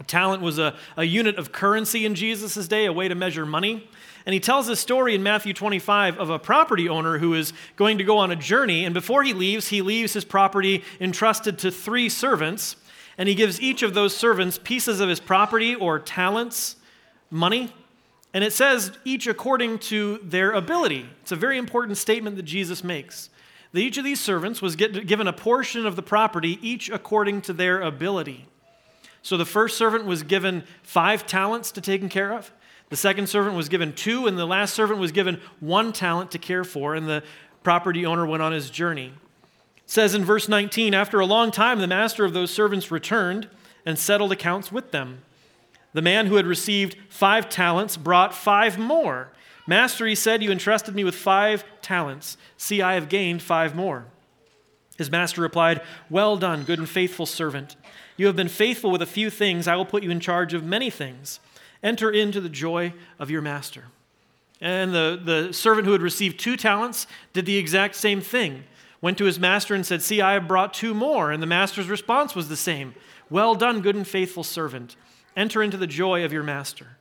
A 0.00 0.02
talent 0.02 0.42
was 0.42 0.58
a, 0.58 0.74
a 0.96 1.04
unit 1.04 1.36
of 1.36 1.52
currency 1.52 2.04
in 2.04 2.16
Jesus' 2.16 2.66
day, 2.66 2.86
a 2.86 2.92
way 2.92 3.06
to 3.06 3.14
measure 3.14 3.46
money. 3.46 3.88
And 4.26 4.34
he 4.34 4.40
tells 4.40 4.66
this 4.66 4.80
story 4.80 5.14
in 5.14 5.22
Matthew 5.22 5.54
25 5.54 6.18
of 6.18 6.28
a 6.28 6.40
property 6.40 6.88
owner 6.88 7.18
who 7.18 7.34
is 7.34 7.52
going 7.76 7.98
to 7.98 8.04
go 8.04 8.18
on 8.18 8.32
a 8.32 8.36
journey. 8.36 8.84
And 8.84 8.92
before 8.92 9.22
he 9.22 9.32
leaves, 9.32 9.68
he 9.68 9.80
leaves 9.80 10.12
his 10.12 10.24
property 10.24 10.82
entrusted 11.00 11.56
to 11.60 11.70
three 11.70 12.08
servants. 12.08 12.74
And 13.16 13.28
he 13.28 13.36
gives 13.36 13.60
each 13.60 13.84
of 13.84 13.94
those 13.94 14.16
servants 14.16 14.58
pieces 14.58 14.98
of 14.98 15.08
his 15.08 15.20
property 15.20 15.76
or 15.76 16.00
talents 16.00 16.74
money. 17.30 17.72
And 18.34 18.44
it 18.44 18.52
says 18.52 18.92
each 19.04 19.26
according 19.26 19.78
to 19.80 20.18
their 20.22 20.52
ability. 20.52 21.08
It's 21.22 21.32
a 21.32 21.36
very 21.36 21.58
important 21.58 21.98
statement 21.98 22.36
that 22.36 22.42
Jesus 22.42 22.84
makes. 22.84 23.30
that 23.72 23.80
each 23.80 23.98
of 23.98 24.04
these 24.04 24.20
servants 24.20 24.62
was 24.62 24.76
get, 24.76 25.06
given 25.06 25.26
a 25.26 25.32
portion 25.32 25.86
of 25.86 25.96
the 25.96 26.02
property, 26.02 26.58
each 26.62 26.88
according 26.90 27.42
to 27.42 27.52
their 27.52 27.80
ability. 27.80 28.46
So 29.22 29.36
the 29.36 29.44
first 29.44 29.76
servant 29.76 30.04
was 30.04 30.22
given 30.22 30.64
five 30.82 31.26
talents 31.26 31.72
to 31.72 31.80
take 31.80 32.08
care 32.10 32.32
of. 32.32 32.52
The 32.90 32.96
second 32.96 33.28
servant 33.28 33.56
was 33.56 33.68
given 33.68 33.92
two, 33.92 34.26
and 34.26 34.38
the 34.38 34.46
last 34.46 34.72
servant 34.72 35.00
was 35.00 35.10
given 35.12 35.40
one 35.58 35.92
talent 35.92 36.30
to 36.30 36.38
care 36.38 36.62
for, 36.62 36.94
and 36.94 37.08
the 37.08 37.24
property 37.64 38.06
owner 38.06 38.24
went 38.24 38.42
on 38.42 38.52
his 38.52 38.70
journey. 38.70 39.12
It 39.78 39.90
says 39.90 40.14
in 40.14 40.24
verse 40.24 40.48
19 40.48 40.94
After 40.94 41.18
a 41.18 41.26
long 41.26 41.50
time, 41.50 41.80
the 41.80 41.88
master 41.88 42.24
of 42.24 42.32
those 42.32 42.52
servants 42.52 42.90
returned 42.90 43.48
and 43.84 43.98
settled 43.98 44.30
accounts 44.30 44.70
with 44.70 44.92
them. 44.92 45.22
The 45.96 46.02
man 46.02 46.26
who 46.26 46.34
had 46.34 46.46
received 46.46 46.98
five 47.08 47.48
talents 47.48 47.96
brought 47.96 48.34
five 48.34 48.76
more. 48.78 49.30
Master, 49.66 50.06
he 50.06 50.14
said, 50.14 50.42
You 50.42 50.52
entrusted 50.52 50.94
me 50.94 51.04
with 51.04 51.14
five 51.14 51.64
talents. 51.80 52.36
See, 52.58 52.82
I 52.82 52.92
have 52.96 53.08
gained 53.08 53.40
five 53.40 53.74
more. 53.74 54.04
His 54.98 55.10
master 55.10 55.40
replied, 55.40 55.80
Well 56.10 56.36
done, 56.36 56.64
good 56.64 56.78
and 56.78 56.86
faithful 56.86 57.24
servant. 57.24 57.76
You 58.18 58.26
have 58.26 58.36
been 58.36 58.46
faithful 58.46 58.90
with 58.90 59.00
a 59.00 59.06
few 59.06 59.30
things. 59.30 59.66
I 59.66 59.74
will 59.76 59.86
put 59.86 60.02
you 60.02 60.10
in 60.10 60.20
charge 60.20 60.52
of 60.52 60.62
many 60.62 60.90
things. 60.90 61.40
Enter 61.82 62.10
into 62.10 62.42
the 62.42 62.50
joy 62.50 62.92
of 63.18 63.30
your 63.30 63.40
master. 63.40 63.84
And 64.60 64.94
the, 64.94 65.18
the 65.24 65.54
servant 65.54 65.86
who 65.86 65.92
had 65.92 66.02
received 66.02 66.38
two 66.38 66.58
talents 66.58 67.06
did 67.32 67.46
the 67.46 67.56
exact 67.56 67.94
same 67.94 68.20
thing. 68.20 68.64
Went 69.00 69.16
to 69.16 69.24
his 69.24 69.40
master 69.40 69.74
and 69.74 69.86
said, 69.86 70.02
See, 70.02 70.20
I 70.20 70.34
have 70.34 70.46
brought 70.46 70.74
two 70.74 70.92
more. 70.92 71.32
And 71.32 71.42
the 71.42 71.46
master's 71.46 71.88
response 71.88 72.34
was 72.34 72.50
the 72.50 72.54
same 72.54 72.94
Well 73.30 73.54
done, 73.54 73.80
good 73.80 73.96
and 73.96 74.06
faithful 74.06 74.44
servant. 74.44 74.94
Enter 75.36 75.62
into 75.62 75.76
the 75.76 75.86
joy 75.86 76.24
of 76.24 76.32
your 76.32 76.42
master. 76.42 76.96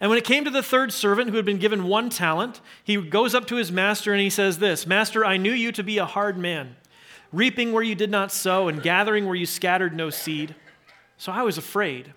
And 0.00 0.08
when 0.08 0.18
it 0.18 0.24
came 0.24 0.44
to 0.44 0.50
the 0.50 0.62
third 0.62 0.92
servant 0.92 1.30
who 1.30 1.36
had 1.36 1.44
been 1.44 1.58
given 1.58 1.84
one 1.84 2.08
talent, 2.08 2.60
he 2.84 2.96
goes 2.96 3.34
up 3.34 3.46
to 3.48 3.56
his 3.56 3.72
master 3.72 4.12
and 4.12 4.20
he 4.20 4.30
says, 4.30 4.58
This 4.58 4.86
Master, 4.86 5.24
I 5.24 5.36
knew 5.36 5.52
you 5.52 5.72
to 5.72 5.82
be 5.82 5.98
a 5.98 6.06
hard 6.06 6.38
man, 6.38 6.76
reaping 7.32 7.72
where 7.72 7.82
you 7.82 7.94
did 7.94 8.10
not 8.10 8.32
sow 8.32 8.68
and 8.68 8.82
gathering 8.82 9.26
where 9.26 9.34
you 9.34 9.46
scattered 9.46 9.94
no 9.94 10.08
seed. 10.08 10.54
So 11.18 11.32
I 11.32 11.42
was 11.42 11.58
afraid, 11.58 12.14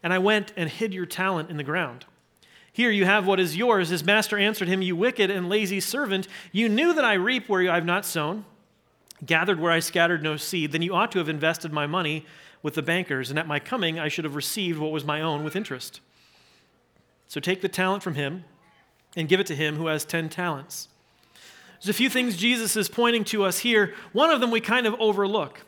and 0.00 0.12
I 0.12 0.18
went 0.18 0.52
and 0.56 0.70
hid 0.70 0.94
your 0.94 1.06
talent 1.06 1.50
in 1.50 1.56
the 1.56 1.64
ground. 1.64 2.04
Here 2.72 2.90
you 2.92 3.04
have 3.04 3.26
what 3.26 3.40
is 3.40 3.56
yours. 3.56 3.88
His 3.88 4.04
master 4.04 4.38
answered 4.38 4.68
him, 4.68 4.82
You 4.82 4.94
wicked 4.94 5.28
and 5.28 5.48
lazy 5.48 5.80
servant, 5.80 6.28
you 6.52 6.68
knew 6.68 6.94
that 6.94 7.04
I 7.04 7.14
reap 7.14 7.48
where 7.48 7.68
I 7.68 7.74
have 7.74 7.84
not 7.84 8.06
sown, 8.06 8.44
gathered 9.26 9.58
where 9.58 9.72
I 9.72 9.80
scattered 9.80 10.22
no 10.22 10.36
seed. 10.36 10.70
Then 10.70 10.82
you 10.82 10.94
ought 10.94 11.10
to 11.12 11.18
have 11.18 11.28
invested 11.28 11.72
my 11.72 11.88
money 11.88 12.24
with 12.62 12.74
the 12.74 12.82
bankers, 12.82 13.30
and 13.30 13.38
at 13.38 13.46
my 13.46 13.58
coming 13.58 13.98
I 13.98 14.08
should 14.08 14.24
have 14.24 14.34
received 14.34 14.78
what 14.78 14.92
was 14.92 15.04
my 15.04 15.20
own 15.20 15.44
with 15.44 15.56
interest. 15.56 16.00
So 17.28 17.40
take 17.40 17.60
the 17.60 17.68
talent 17.68 18.02
from 18.02 18.14
him 18.14 18.44
and 19.16 19.28
give 19.28 19.40
it 19.40 19.46
to 19.46 19.54
him 19.54 19.76
who 19.76 19.86
has 19.86 20.04
10 20.04 20.28
talents. 20.28 20.88
There's 21.80 21.90
a 21.90 21.92
few 21.92 22.10
things 22.10 22.36
Jesus 22.36 22.76
is 22.76 22.88
pointing 22.88 23.24
to 23.24 23.44
us 23.44 23.58
here. 23.58 23.94
One 24.12 24.30
of 24.30 24.40
them 24.40 24.50
we 24.50 24.60
kind 24.60 24.86
of 24.86 24.94
overlook. 24.98 25.60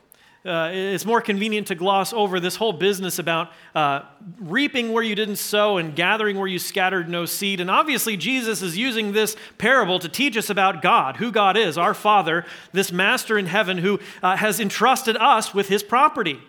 Uh, 0.45 0.71
it's 0.73 1.05
more 1.05 1.21
convenient 1.21 1.67
to 1.67 1.75
gloss 1.75 2.15
over 2.15 2.41
this 2.41 2.57
whole 2.57 2.73
business 2.73 3.19
about 3.19 3.53
uh, 3.75 4.01
reaping 4.41 4.91
where 4.91 5.03
you 5.03 5.15
didn't 5.15 5.37
sow 5.37 5.77
and 5.77 5.95
gathering 5.95 6.39
where 6.39 6.49
you 6.49 6.59
scattered 6.59 7.11
no 7.11 7.27
seed. 7.27 7.61
And 7.61 7.71
obviously, 7.71 8.17
Jesus 8.17 8.63
is 8.63 8.77
using 8.79 9.13
this 9.13 9.37
parable 9.59 9.99
to 9.99 10.09
teach 10.09 10.39
us 10.39 10.49
about 10.49 10.81
God, 10.81 11.19
who 11.19 11.31
God 11.31 11.59
is, 11.59 11.77
our 11.77 11.93
Father, 11.93 12.47
this 12.73 12.91
master 12.91 13.39
in 13.39 13.45
heaven 13.45 13.77
who 13.77 14.01
uh, 14.23 14.35
has 14.37 14.61
entrusted 14.61 15.15
us 15.19 15.53
with 15.53 15.69
his 15.69 15.83
property. 15.83 16.41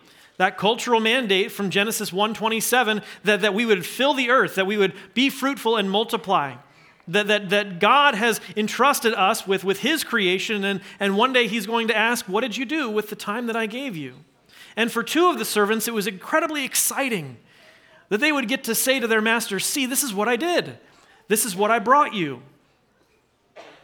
That 0.42 0.58
cultural 0.58 0.98
mandate 0.98 1.52
from 1.52 1.70
Genesis 1.70 2.10
1:27 2.10 3.04
that, 3.22 3.42
that 3.42 3.54
we 3.54 3.64
would 3.64 3.86
fill 3.86 4.12
the 4.12 4.30
earth, 4.30 4.56
that 4.56 4.66
we 4.66 4.76
would 4.76 4.92
be 5.14 5.30
fruitful 5.30 5.76
and 5.76 5.88
multiply 5.88 6.56
that, 7.06 7.28
that, 7.28 7.50
that 7.50 7.78
God 7.78 8.16
has 8.16 8.40
entrusted 8.56 9.14
us 9.14 9.46
with, 9.46 9.62
with 9.62 9.78
His 9.78 10.02
creation, 10.02 10.64
and, 10.64 10.80
and 10.98 11.16
one 11.16 11.32
day 11.32 11.46
He's 11.46 11.64
going 11.64 11.86
to 11.86 11.96
ask, 11.96 12.26
What 12.26 12.40
did 12.40 12.56
you 12.56 12.64
do 12.64 12.90
with 12.90 13.08
the 13.08 13.14
time 13.14 13.46
that 13.46 13.54
I 13.54 13.66
gave 13.66 13.96
you? 13.96 14.14
And 14.74 14.90
for 14.90 15.04
two 15.04 15.30
of 15.30 15.38
the 15.38 15.44
servants, 15.44 15.86
it 15.86 15.94
was 15.94 16.08
incredibly 16.08 16.64
exciting 16.64 17.36
that 18.08 18.18
they 18.18 18.32
would 18.32 18.48
get 18.48 18.64
to 18.64 18.74
say 18.74 18.98
to 18.98 19.06
their 19.06 19.20
master, 19.20 19.60
See, 19.60 19.86
this 19.86 20.02
is 20.02 20.12
what 20.12 20.26
I 20.26 20.34
did, 20.34 20.76
this 21.28 21.44
is 21.44 21.54
what 21.54 21.70
I 21.70 21.78
brought 21.78 22.14
you. 22.14 22.42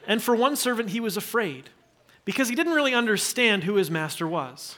And 0.09 0.21
for 0.21 0.35
one 0.35 0.57
servant, 0.57 0.91
he 0.91 0.99
was 0.99 1.17
afraid 1.17 1.71
because 2.25 2.49
he 2.49 2.57
didn't 2.57 2.73
really 2.73 2.95
understand 2.95 3.63
who 3.63 3.77
his 3.77 3.93
master 3.93 4.27
was. 4.27 4.77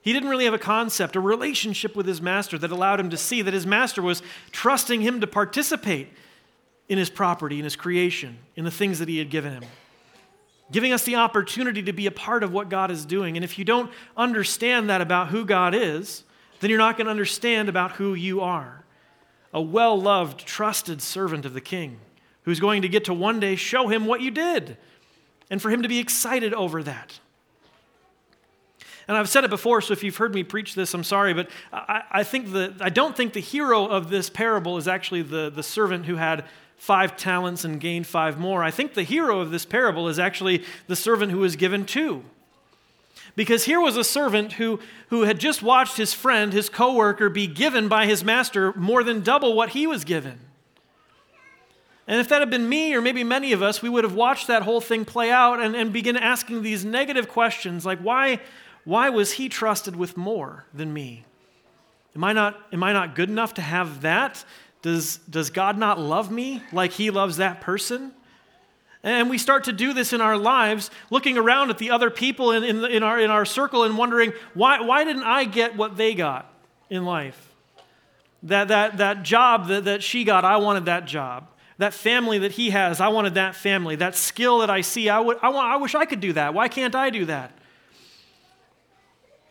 He 0.00 0.12
didn't 0.12 0.28
really 0.28 0.44
have 0.44 0.54
a 0.54 0.58
concept, 0.58 1.16
a 1.16 1.20
relationship 1.20 1.96
with 1.96 2.06
his 2.06 2.22
master 2.22 2.56
that 2.58 2.70
allowed 2.70 3.00
him 3.00 3.10
to 3.10 3.16
see 3.16 3.42
that 3.42 3.54
his 3.54 3.66
master 3.66 4.00
was 4.00 4.22
trusting 4.52 5.00
him 5.00 5.20
to 5.20 5.26
participate 5.26 6.08
in 6.88 6.98
his 6.98 7.10
property, 7.10 7.58
in 7.58 7.64
his 7.64 7.76
creation, 7.76 8.38
in 8.56 8.64
the 8.64 8.70
things 8.70 8.98
that 9.00 9.08
he 9.08 9.18
had 9.18 9.30
given 9.30 9.52
him. 9.52 9.64
Giving 10.70 10.92
us 10.92 11.04
the 11.04 11.16
opportunity 11.16 11.82
to 11.82 11.92
be 11.92 12.06
a 12.06 12.10
part 12.10 12.42
of 12.42 12.52
what 12.52 12.68
God 12.68 12.90
is 12.90 13.04
doing. 13.04 13.36
And 13.36 13.44
if 13.44 13.58
you 13.58 13.64
don't 13.64 13.90
understand 14.16 14.90
that 14.90 15.00
about 15.00 15.28
who 15.28 15.44
God 15.44 15.74
is, 15.74 16.24
then 16.60 16.70
you're 16.70 16.78
not 16.78 16.96
going 16.96 17.06
to 17.06 17.10
understand 17.10 17.68
about 17.68 17.92
who 17.92 18.14
you 18.14 18.40
are. 18.40 18.84
A 19.52 19.60
well 19.60 20.00
loved, 20.00 20.46
trusted 20.46 21.00
servant 21.00 21.46
of 21.46 21.54
the 21.54 21.60
king 21.60 21.98
who's 22.42 22.60
going 22.60 22.82
to 22.82 22.88
get 22.88 23.06
to 23.06 23.14
one 23.14 23.40
day 23.40 23.56
show 23.56 23.88
him 23.88 24.06
what 24.06 24.20
you 24.20 24.30
did 24.30 24.76
and 25.50 25.60
for 25.60 25.70
him 25.70 25.82
to 25.82 25.88
be 25.88 25.98
excited 25.98 26.52
over 26.52 26.82
that. 26.82 27.18
And 29.08 29.16
I've 29.16 29.28
said 29.28 29.42
it 29.42 29.50
before, 29.50 29.80
so 29.80 29.92
if 29.92 30.04
you've 30.04 30.18
heard 30.18 30.34
me 30.34 30.42
preach 30.42 30.74
this, 30.74 30.92
I'm 30.92 31.02
sorry, 31.02 31.32
but 31.32 31.48
I, 31.72 32.02
I 32.10 32.24
think 32.24 32.52
the, 32.52 32.74
I 32.78 32.90
don't 32.90 33.16
think 33.16 33.32
the 33.32 33.40
hero 33.40 33.86
of 33.86 34.10
this 34.10 34.28
parable 34.28 34.76
is 34.76 34.86
actually 34.86 35.22
the, 35.22 35.50
the 35.50 35.62
servant 35.62 36.04
who 36.04 36.16
had 36.16 36.44
five 36.76 37.16
talents 37.16 37.64
and 37.64 37.80
gained 37.80 38.06
five 38.06 38.38
more. 38.38 38.62
I 38.62 38.70
think 38.70 38.92
the 38.92 39.02
hero 39.02 39.40
of 39.40 39.50
this 39.50 39.64
parable 39.64 40.08
is 40.08 40.18
actually 40.18 40.62
the 40.86 40.94
servant 40.94 41.32
who 41.32 41.38
was 41.38 41.56
given 41.56 41.86
two. 41.86 42.22
Because 43.34 43.64
here 43.64 43.80
was 43.80 43.96
a 43.96 44.04
servant 44.04 44.52
who, 44.54 44.78
who 45.08 45.22
had 45.22 45.38
just 45.38 45.62
watched 45.62 45.96
his 45.96 46.12
friend, 46.12 46.52
his 46.52 46.68
coworker, 46.68 47.30
be 47.30 47.46
given 47.46 47.88
by 47.88 48.04
his 48.04 48.22
master 48.22 48.72
more 48.74 49.02
than 49.02 49.22
double 49.22 49.54
what 49.54 49.70
he 49.70 49.86
was 49.86 50.04
given. 50.04 50.38
And 52.06 52.20
if 52.20 52.28
that 52.28 52.40
had 52.40 52.50
been 52.50 52.68
me, 52.68 52.94
or 52.94 53.00
maybe 53.00 53.22
many 53.22 53.52
of 53.52 53.62
us, 53.62 53.82
we 53.82 53.88
would 53.88 54.04
have 54.04 54.14
watched 54.14 54.46
that 54.46 54.62
whole 54.62 54.80
thing 54.80 55.04
play 55.04 55.30
out 55.30 55.60
and, 55.60 55.76
and 55.76 55.92
begin 55.92 56.16
asking 56.16 56.62
these 56.62 56.84
negative 56.84 57.28
questions 57.28 57.84
like, 57.84 57.98
why, 58.00 58.40
why 58.88 59.10
was 59.10 59.32
he 59.32 59.50
trusted 59.50 59.94
with 59.94 60.16
more 60.16 60.64
than 60.72 60.94
me? 60.94 61.26
Am 62.16 62.24
I, 62.24 62.32
not, 62.32 62.58
am 62.72 62.82
I 62.82 62.94
not 62.94 63.14
good 63.14 63.28
enough 63.28 63.52
to 63.54 63.60
have 63.60 64.00
that? 64.00 64.42
Does, 64.80 65.18
does 65.28 65.50
God 65.50 65.76
not 65.76 66.00
love 66.00 66.30
me 66.30 66.62
like 66.72 66.92
he 66.92 67.10
loves 67.10 67.36
that 67.36 67.60
person? 67.60 68.12
And 69.02 69.28
we 69.28 69.36
start 69.36 69.64
to 69.64 69.74
do 69.74 69.92
this 69.92 70.14
in 70.14 70.22
our 70.22 70.38
lives, 70.38 70.90
looking 71.10 71.36
around 71.36 71.68
at 71.68 71.76
the 71.76 71.90
other 71.90 72.08
people 72.08 72.52
in, 72.52 72.64
in, 72.64 72.82
in, 72.86 73.02
our, 73.02 73.20
in 73.20 73.30
our 73.30 73.44
circle 73.44 73.84
and 73.84 73.98
wondering, 73.98 74.32
why, 74.54 74.80
why 74.80 75.04
didn't 75.04 75.24
I 75.24 75.44
get 75.44 75.76
what 75.76 75.98
they 75.98 76.14
got 76.14 76.50
in 76.88 77.04
life? 77.04 77.54
That, 78.44 78.68
that, 78.68 78.96
that 78.96 79.22
job 79.22 79.68
that, 79.68 79.84
that 79.84 80.02
she 80.02 80.24
got, 80.24 80.46
I 80.46 80.56
wanted 80.56 80.86
that 80.86 81.04
job. 81.04 81.46
That 81.76 81.92
family 81.92 82.38
that 82.38 82.52
he 82.52 82.70
has, 82.70 83.02
I 83.02 83.08
wanted 83.08 83.34
that 83.34 83.54
family. 83.54 83.96
That 83.96 84.16
skill 84.16 84.60
that 84.60 84.70
I 84.70 84.80
see, 84.80 85.10
I, 85.10 85.20
would, 85.20 85.36
I, 85.42 85.50
want, 85.50 85.68
I 85.68 85.76
wish 85.76 85.94
I 85.94 86.06
could 86.06 86.20
do 86.20 86.32
that. 86.32 86.54
Why 86.54 86.68
can't 86.68 86.94
I 86.94 87.10
do 87.10 87.26
that? 87.26 87.52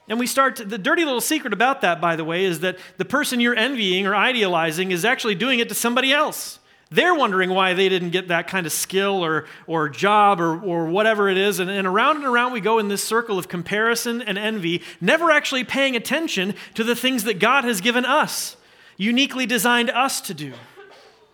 And 0.08 0.20
we 0.20 0.28
start, 0.28 0.56
to, 0.58 0.66
the 0.66 0.78
dirty 0.78 1.04
little 1.04 1.22
secret 1.22 1.54
about 1.54 1.82
that, 1.82 2.00
by 2.00 2.16
the 2.16 2.24
way, 2.24 2.46
is 2.46 2.62
that 2.62 2.78
the 2.98 3.06
person 3.06 3.40
you're 3.40 3.56
envying 3.56 4.08
or 4.08 4.16
idealizing 4.16 4.92
is 4.92 5.04
actually 5.04 5.36
doing 5.36 5.60
it 5.60 5.68
to 5.70 5.76
somebody 5.76 6.14
else. 6.14 6.60
They're 6.90 7.14
wondering 7.14 7.50
why 7.50 7.74
they 7.74 7.90
didn't 7.90 8.12
get 8.12 8.30
that 8.30 8.48
kind 8.48 8.66
of 8.66 8.72
skill 8.72 9.24
or, 9.24 9.46
or 9.66 9.90
job 9.90 10.40
or, 10.40 10.58
or 10.62 10.86
whatever 10.86 11.28
it 11.28 11.38
is. 11.38 11.60
And, 11.60 11.70
and 11.70 11.86
around 11.86 12.18
and 12.18 12.26
around 12.26 12.54
we 12.54 12.62
go 12.62 12.80
in 12.80 12.88
this 12.88 13.04
circle 13.04 13.38
of 13.38 13.50
comparison 13.50 14.22
and 14.22 14.38
envy, 14.38 14.82
never 15.02 15.30
actually 15.30 15.66
paying 15.66 15.98
attention 15.98 16.56
to 16.76 16.86
the 16.86 16.96
things 16.96 17.26
that 17.26 17.40
God 17.40 17.66
has 17.66 17.82
given 17.82 18.06
us, 18.06 18.56
uniquely 18.96 19.46
designed 19.46 19.90
us 19.90 20.22
to 20.22 20.34
do, 20.34 20.54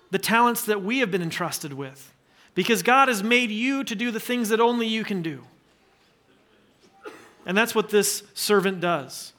the 0.09 0.17
talents 0.17 0.65
that 0.65 0.83
we 0.83 0.99
have 0.99 1.11
been 1.11 1.21
entrusted 1.21 1.73
with. 1.73 2.11
Because 2.55 2.81
God 2.81 3.07
has 3.07 3.21
made 3.23 3.51
you 3.51 3.83
to 3.83 3.95
do 3.95 4.09
the 4.09 4.19
things 4.19 4.49
that 4.49 4.59
only 4.59 4.87
you 4.87 5.03
can 5.03 5.21
do. 5.21 5.43
And 7.45 7.57
that's 7.57 7.75
what 7.75 7.89
this 7.89 8.23
servant 8.33 8.79
does. 8.79 9.33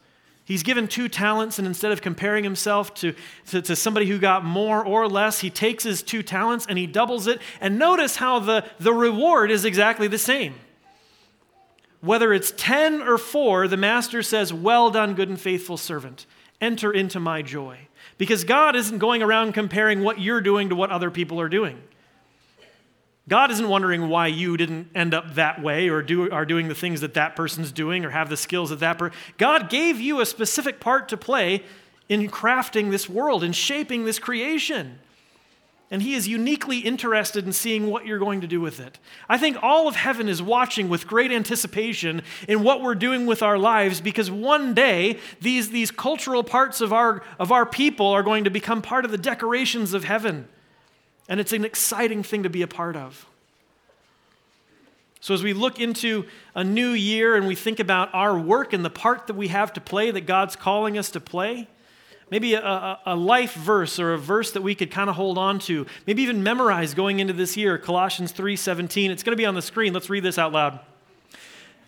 He's 0.45 0.61
given 0.61 0.87
two 0.87 1.09
talents, 1.09 1.57
and 1.57 1.67
instead 1.67 1.91
of 1.91 2.03
comparing 2.03 2.43
himself 2.43 2.93
to, 2.95 3.15
to, 3.47 3.63
to, 3.63 3.75
somebody 3.75 4.05
who 4.05 4.19
got 4.19 4.45
more 4.45 4.85
or 4.85 5.07
less, 5.07 5.39
he 5.39 5.49
takes 5.49 5.83
his 5.83 6.03
two 6.03 6.21
talents 6.21 6.67
and 6.69 6.77
he 6.77 6.85
doubles 6.85 7.25
it. 7.25 7.41
And 7.59 7.79
notice 7.79 8.17
how 8.17 8.37
the, 8.37 8.63
the 8.79 8.93
reward 8.93 9.49
is 9.49 9.65
exactly 9.65 10.07
the 10.07 10.19
same. 10.19 10.53
Whether 11.99 12.31
it's 12.31 12.53
10 12.55 13.01
or 13.01 13.17
4, 13.17 13.67
the 13.67 13.77
master 13.77 14.21
says, 14.21 14.53
Well 14.53 14.91
done, 14.91 15.15
good 15.15 15.29
and 15.29 15.41
faithful 15.41 15.77
servant. 15.77 16.27
Enter 16.61 16.91
into 16.91 17.19
my 17.19 17.41
joy. 17.41 17.87
Because 18.19 18.43
God 18.43 18.75
isn't 18.75 18.99
going 18.99 19.23
around 19.23 19.53
comparing 19.53 20.03
what 20.03 20.19
you're 20.19 20.41
doing 20.41 20.69
to 20.69 20.75
what 20.75 20.91
other 20.91 21.09
people 21.09 21.41
are 21.41 21.49
doing. 21.49 21.81
God 23.27 23.49
isn't 23.49 23.67
wondering 23.67 24.07
why 24.07 24.27
you 24.27 24.55
didn't 24.55 24.89
end 24.93 25.15
up 25.15 25.33
that 25.33 25.61
way 25.61 25.89
or 25.89 26.03
do, 26.03 26.29
are 26.29 26.45
doing 26.45 26.67
the 26.67 26.75
things 26.75 27.01
that 27.01 27.15
that 27.15 27.35
person's 27.35 27.71
doing 27.71 28.05
or 28.05 28.11
have 28.11 28.29
the 28.29 28.37
skills 28.37 28.69
that 28.69 28.79
that 28.81 28.99
person. 28.99 29.17
God 29.37 29.69
gave 29.69 29.99
you 29.99 30.19
a 30.21 30.25
specific 30.27 30.79
part 30.79 31.09
to 31.09 31.17
play 31.17 31.63
in 32.07 32.29
crafting 32.29 32.91
this 32.91 33.09
world, 33.09 33.43
in 33.43 33.51
shaping 33.51 34.05
this 34.05 34.19
creation. 34.19 34.99
and 35.89 36.03
He 36.03 36.13
is 36.13 36.27
uniquely 36.27 36.77
interested 36.77 37.47
in 37.47 37.51
seeing 37.51 37.87
what 37.87 38.05
you're 38.05 38.19
going 38.19 38.41
to 38.41 38.47
do 38.47 38.61
with 38.61 38.79
it. 38.79 38.99
I 39.27 39.39
think 39.39 39.57
all 39.63 39.87
of 39.87 39.95
heaven 39.95 40.29
is 40.29 40.39
watching 40.39 40.87
with 40.87 41.07
great 41.07 41.31
anticipation 41.31 42.21
in 42.47 42.61
what 42.61 42.83
we're 42.83 42.93
doing 42.93 43.25
with 43.25 43.41
our 43.41 43.57
lives 43.57 44.01
because 44.01 44.29
one 44.29 44.75
day 44.75 45.17
these, 45.41 45.71
these 45.71 45.89
cultural 45.89 46.43
parts 46.43 46.79
of 46.79 46.93
our, 46.93 47.23
of 47.39 47.51
our 47.51 47.65
people 47.65 48.05
are 48.05 48.21
going 48.21 48.43
to 48.43 48.51
become 48.51 48.83
part 48.83 49.03
of 49.03 49.09
the 49.09 49.17
decorations 49.17 49.95
of 49.95 50.03
heaven. 50.03 50.47
And 51.27 51.39
it's 51.39 51.53
an 51.53 51.65
exciting 51.65 52.23
thing 52.23 52.43
to 52.43 52.49
be 52.49 52.61
a 52.61 52.67
part 52.67 52.95
of. 52.95 53.25
So, 55.19 55.33
as 55.33 55.41
we 55.41 55.53
look 55.53 55.79
into 55.79 56.25
a 56.53 56.63
new 56.63 56.91
year 56.91 57.35
and 57.35 57.47
we 57.47 57.55
think 57.55 57.79
about 57.79 58.13
our 58.13 58.37
work 58.37 58.73
and 58.73 58.85
the 58.85 58.91
part 58.91 59.25
that 59.25 59.35
we 59.35 59.47
have 59.47 59.73
to 59.73 59.81
play 59.81 60.11
that 60.11 60.27
God's 60.27 60.55
calling 60.55 60.99
us 60.99 61.09
to 61.11 61.19
play, 61.19 61.67
maybe 62.29 62.53
a, 62.53 62.63
a, 62.63 62.99
a 63.07 63.15
life 63.15 63.55
verse 63.55 63.99
or 63.99 64.13
a 64.13 64.19
verse 64.19 64.51
that 64.51 64.61
we 64.61 64.75
could 64.75 64.91
kind 64.91 65.09
of 65.09 65.15
hold 65.15 65.39
on 65.39 65.57
to, 65.59 65.87
maybe 66.05 66.21
even 66.21 66.43
memorize 66.43 66.93
going 66.93 67.19
into 67.19 67.33
this 67.33 67.57
year, 67.57 67.79
Colossians 67.79 68.33
3:17. 68.33 69.09
It's 69.09 69.23
going 69.23 69.31
to 69.31 69.37
be 69.37 69.47
on 69.47 69.55
the 69.55 69.63
screen. 69.63 69.93
Let's 69.93 70.11
read 70.11 70.21
this 70.21 70.37
out 70.37 70.51
loud. 70.51 70.79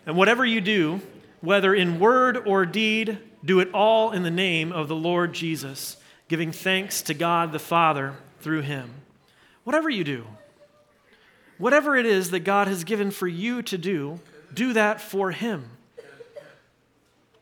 And 0.04 0.16
whatever 0.16 0.44
you 0.44 0.60
do, 0.60 1.00
whether 1.40 1.72
in 1.72 2.00
word 2.00 2.38
or 2.44 2.66
deed, 2.66 3.18
do 3.44 3.60
it 3.60 3.68
all 3.72 4.10
in 4.10 4.24
the 4.24 4.32
name 4.32 4.72
of 4.72 4.88
the 4.88 4.96
Lord 4.96 5.32
Jesus, 5.32 5.96
giving 6.26 6.50
thanks 6.50 7.02
to 7.02 7.14
God 7.14 7.52
the 7.52 7.60
Father 7.60 8.16
through 8.40 8.62
him. 8.62 8.90
Whatever 9.68 9.90
you 9.90 10.02
do, 10.02 10.24
whatever 11.58 11.94
it 11.94 12.06
is 12.06 12.30
that 12.30 12.40
God 12.40 12.68
has 12.68 12.84
given 12.84 13.10
for 13.10 13.28
you 13.28 13.60
to 13.60 13.76
do, 13.76 14.18
do 14.54 14.72
that 14.72 14.98
for 14.98 15.30
him. 15.30 15.68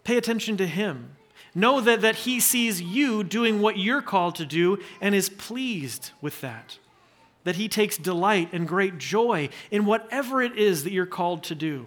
Pay 0.02 0.16
attention 0.16 0.56
to 0.56 0.66
him. 0.66 1.14
Know 1.54 1.80
that, 1.80 2.00
that 2.00 2.16
He 2.16 2.40
sees 2.40 2.82
you 2.82 3.22
doing 3.22 3.60
what 3.60 3.78
you're 3.78 4.02
called 4.02 4.34
to 4.34 4.44
do 4.44 4.82
and 5.00 5.14
is 5.14 5.28
pleased 5.28 6.10
with 6.20 6.40
that. 6.40 6.78
That 7.44 7.54
He 7.54 7.68
takes 7.68 7.96
delight 7.96 8.48
and 8.52 8.66
great 8.66 8.98
joy 8.98 9.48
in 9.70 9.86
whatever 9.86 10.42
it 10.42 10.58
is 10.58 10.82
that 10.82 10.92
you're 10.92 11.06
called 11.06 11.44
to 11.44 11.54
do. 11.54 11.86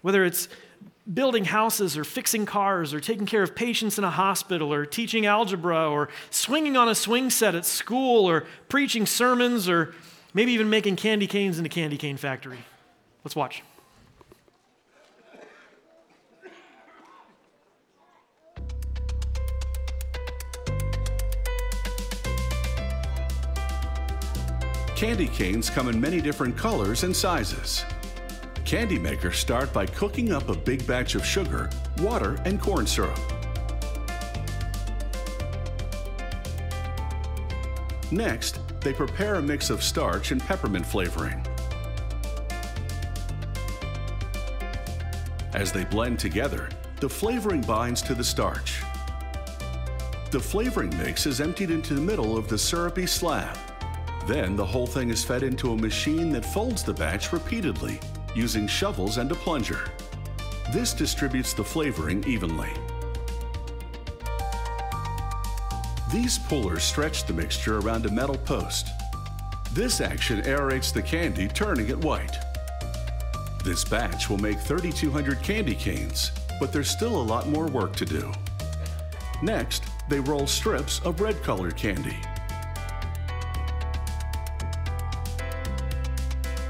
Whether 0.00 0.24
it's 0.24 0.46
building 1.12 1.44
houses 1.44 1.98
or 1.98 2.04
fixing 2.04 2.46
cars 2.46 2.94
or 2.94 3.00
taking 3.00 3.26
care 3.26 3.42
of 3.42 3.54
patients 3.54 3.98
in 3.98 4.04
a 4.04 4.10
hospital 4.10 4.72
or 4.72 4.86
teaching 4.86 5.26
algebra 5.26 5.88
or 5.90 6.08
swinging 6.30 6.76
on 6.76 6.88
a 6.88 6.94
swing 6.94 7.28
set 7.28 7.54
at 7.54 7.66
school 7.66 8.24
or 8.24 8.46
preaching 8.68 9.04
sermons 9.04 9.68
or 9.68 9.94
maybe 10.32 10.52
even 10.52 10.70
making 10.70 10.96
candy 10.96 11.26
canes 11.26 11.58
in 11.58 11.66
a 11.66 11.68
candy 11.68 11.98
cane 11.98 12.16
factory. 12.16 12.58
Let's 13.22 13.36
watch. 13.36 13.62
Candy 24.96 25.26
canes 25.26 25.68
come 25.68 25.88
in 25.88 26.00
many 26.00 26.20
different 26.20 26.56
colors 26.56 27.02
and 27.02 27.14
sizes. 27.14 27.84
Candy 28.74 28.98
makers 28.98 29.38
start 29.38 29.72
by 29.72 29.86
cooking 29.86 30.32
up 30.32 30.48
a 30.48 30.52
big 30.56 30.84
batch 30.84 31.14
of 31.14 31.24
sugar, 31.24 31.70
water, 31.98 32.36
and 32.44 32.60
corn 32.60 32.88
syrup. 32.88 33.20
Next, 38.10 38.58
they 38.80 38.92
prepare 38.92 39.36
a 39.36 39.42
mix 39.42 39.70
of 39.70 39.80
starch 39.80 40.32
and 40.32 40.40
peppermint 40.40 40.84
flavoring. 40.84 41.40
As 45.52 45.70
they 45.70 45.84
blend 45.84 46.18
together, 46.18 46.68
the 46.98 47.08
flavoring 47.08 47.60
binds 47.60 48.02
to 48.02 48.14
the 48.16 48.24
starch. 48.24 48.82
The 50.32 50.40
flavoring 50.40 50.90
mix 50.98 51.26
is 51.26 51.40
emptied 51.40 51.70
into 51.70 51.94
the 51.94 52.00
middle 52.00 52.36
of 52.36 52.48
the 52.48 52.58
syrupy 52.58 53.06
slab. 53.06 53.56
Then 54.26 54.56
the 54.56 54.66
whole 54.66 54.88
thing 54.88 55.10
is 55.10 55.22
fed 55.22 55.44
into 55.44 55.70
a 55.70 55.76
machine 55.76 56.32
that 56.32 56.44
folds 56.44 56.82
the 56.82 56.94
batch 56.94 57.32
repeatedly 57.32 58.00
using 58.34 58.66
shovels 58.66 59.18
and 59.18 59.30
a 59.32 59.34
plunger. 59.34 59.84
This 60.72 60.92
distributes 60.92 61.52
the 61.52 61.64
flavoring 61.64 62.24
evenly. 62.24 62.70
These 66.12 66.38
pullers 66.38 66.84
stretch 66.84 67.24
the 67.24 67.32
mixture 67.32 67.78
around 67.78 68.06
a 68.06 68.10
metal 68.10 68.38
post. 68.38 68.88
This 69.72 70.00
action 70.00 70.42
aerates 70.42 70.92
the 70.92 71.02
candy, 71.02 71.48
turning 71.48 71.88
it 71.88 71.98
white. 71.98 72.36
This 73.64 73.84
batch 73.84 74.30
will 74.30 74.38
make 74.38 74.58
3,200 74.58 75.42
candy 75.42 75.74
canes, 75.74 76.30
but 76.60 76.72
there's 76.72 76.90
still 76.90 77.20
a 77.20 77.22
lot 77.22 77.48
more 77.48 77.66
work 77.66 77.96
to 77.96 78.04
do. 78.04 78.32
Next, 79.42 79.84
they 80.08 80.20
roll 80.20 80.46
strips 80.46 81.00
of 81.00 81.20
red 81.20 81.42
colored 81.42 81.76
candy. 81.76 82.16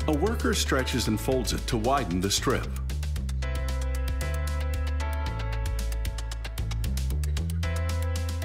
A 0.07 0.13
worker 0.13 0.53
stretches 0.53 1.09
and 1.09 1.19
folds 1.19 1.55
it 1.55 1.67
to 1.67 1.79
widen 1.79 2.21
the 2.21 2.31
strip. 2.31 2.69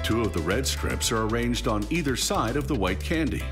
Two 0.02 0.22
of 0.22 0.32
the 0.32 0.40
red 0.40 0.66
strips 0.66 1.12
are 1.12 1.26
arranged 1.26 1.68
on 1.68 1.86
either 1.90 2.16
side 2.16 2.56
of 2.56 2.66
the 2.66 2.74
white 2.74 2.98
candy. 2.98 3.42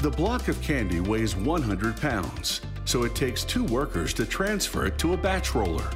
The 0.00 0.10
block 0.10 0.48
of 0.48 0.60
candy 0.62 1.00
weighs 1.00 1.36
100 1.36 2.00
pounds, 2.00 2.62
so 2.86 3.02
it 3.02 3.14
takes 3.14 3.44
two 3.44 3.64
workers 3.64 4.14
to 4.14 4.24
transfer 4.24 4.86
it 4.86 4.96
to 4.96 5.12
a 5.12 5.16
batch 5.18 5.54
roller. 5.54 5.90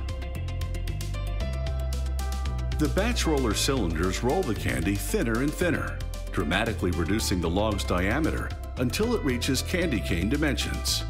The 2.78 2.92
batch 2.94 3.26
roller 3.26 3.54
cylinders 3.54 4.22
roll 4.22 4.42
the 4.42 4.54
candy 4.54 4.94
thinner 4.94 5.40
and 5.40 5.50
thinner 5.50 5.98
dramatically 6.34 6.90
reducing 6.90 7.40
the 7.40 7.48
log's 7.48 7.84
diameter 7.84 8.50
until 8.78 9.14
it 9.14 9.24
reaches 9.24 9.62
candy 9.62 10.00
cane 10.00 10.28
dimensions. 10.28 11.04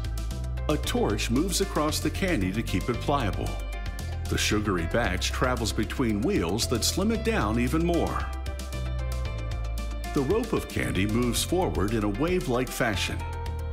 A 0.69 0.77
torch 0.77 1.31
moves 1.31 1.61
across 1.61 1.99
the 1.99 2.09
candy 2.09 2.53
to 2.53 2.61
keep 2.61 2.87
it 2.89 3.01
pliable. 3.01 3.49
The 4.29 4.37
sugary 4.37 4.87
batch 4.93 5.31
travels 5.31 5.73
between 5.73 6.21
wheels 6.21 6.67
that 6.67 6.83
slim 6.83 7.11
it 7.11 7.23
down 7.23 7.59
even 7.59 7.83
more. 7.85 8.25
The 10.13 10.21
rope 10.21 10.53
of 10.53 10.69
candy 10.69 11.07
moves 11.07 11.43
forward 11.43 11.93
in 11.93 12.03
a 12.03 12.09
wave-like 12.09 12.69
fashion. 12.69 13.17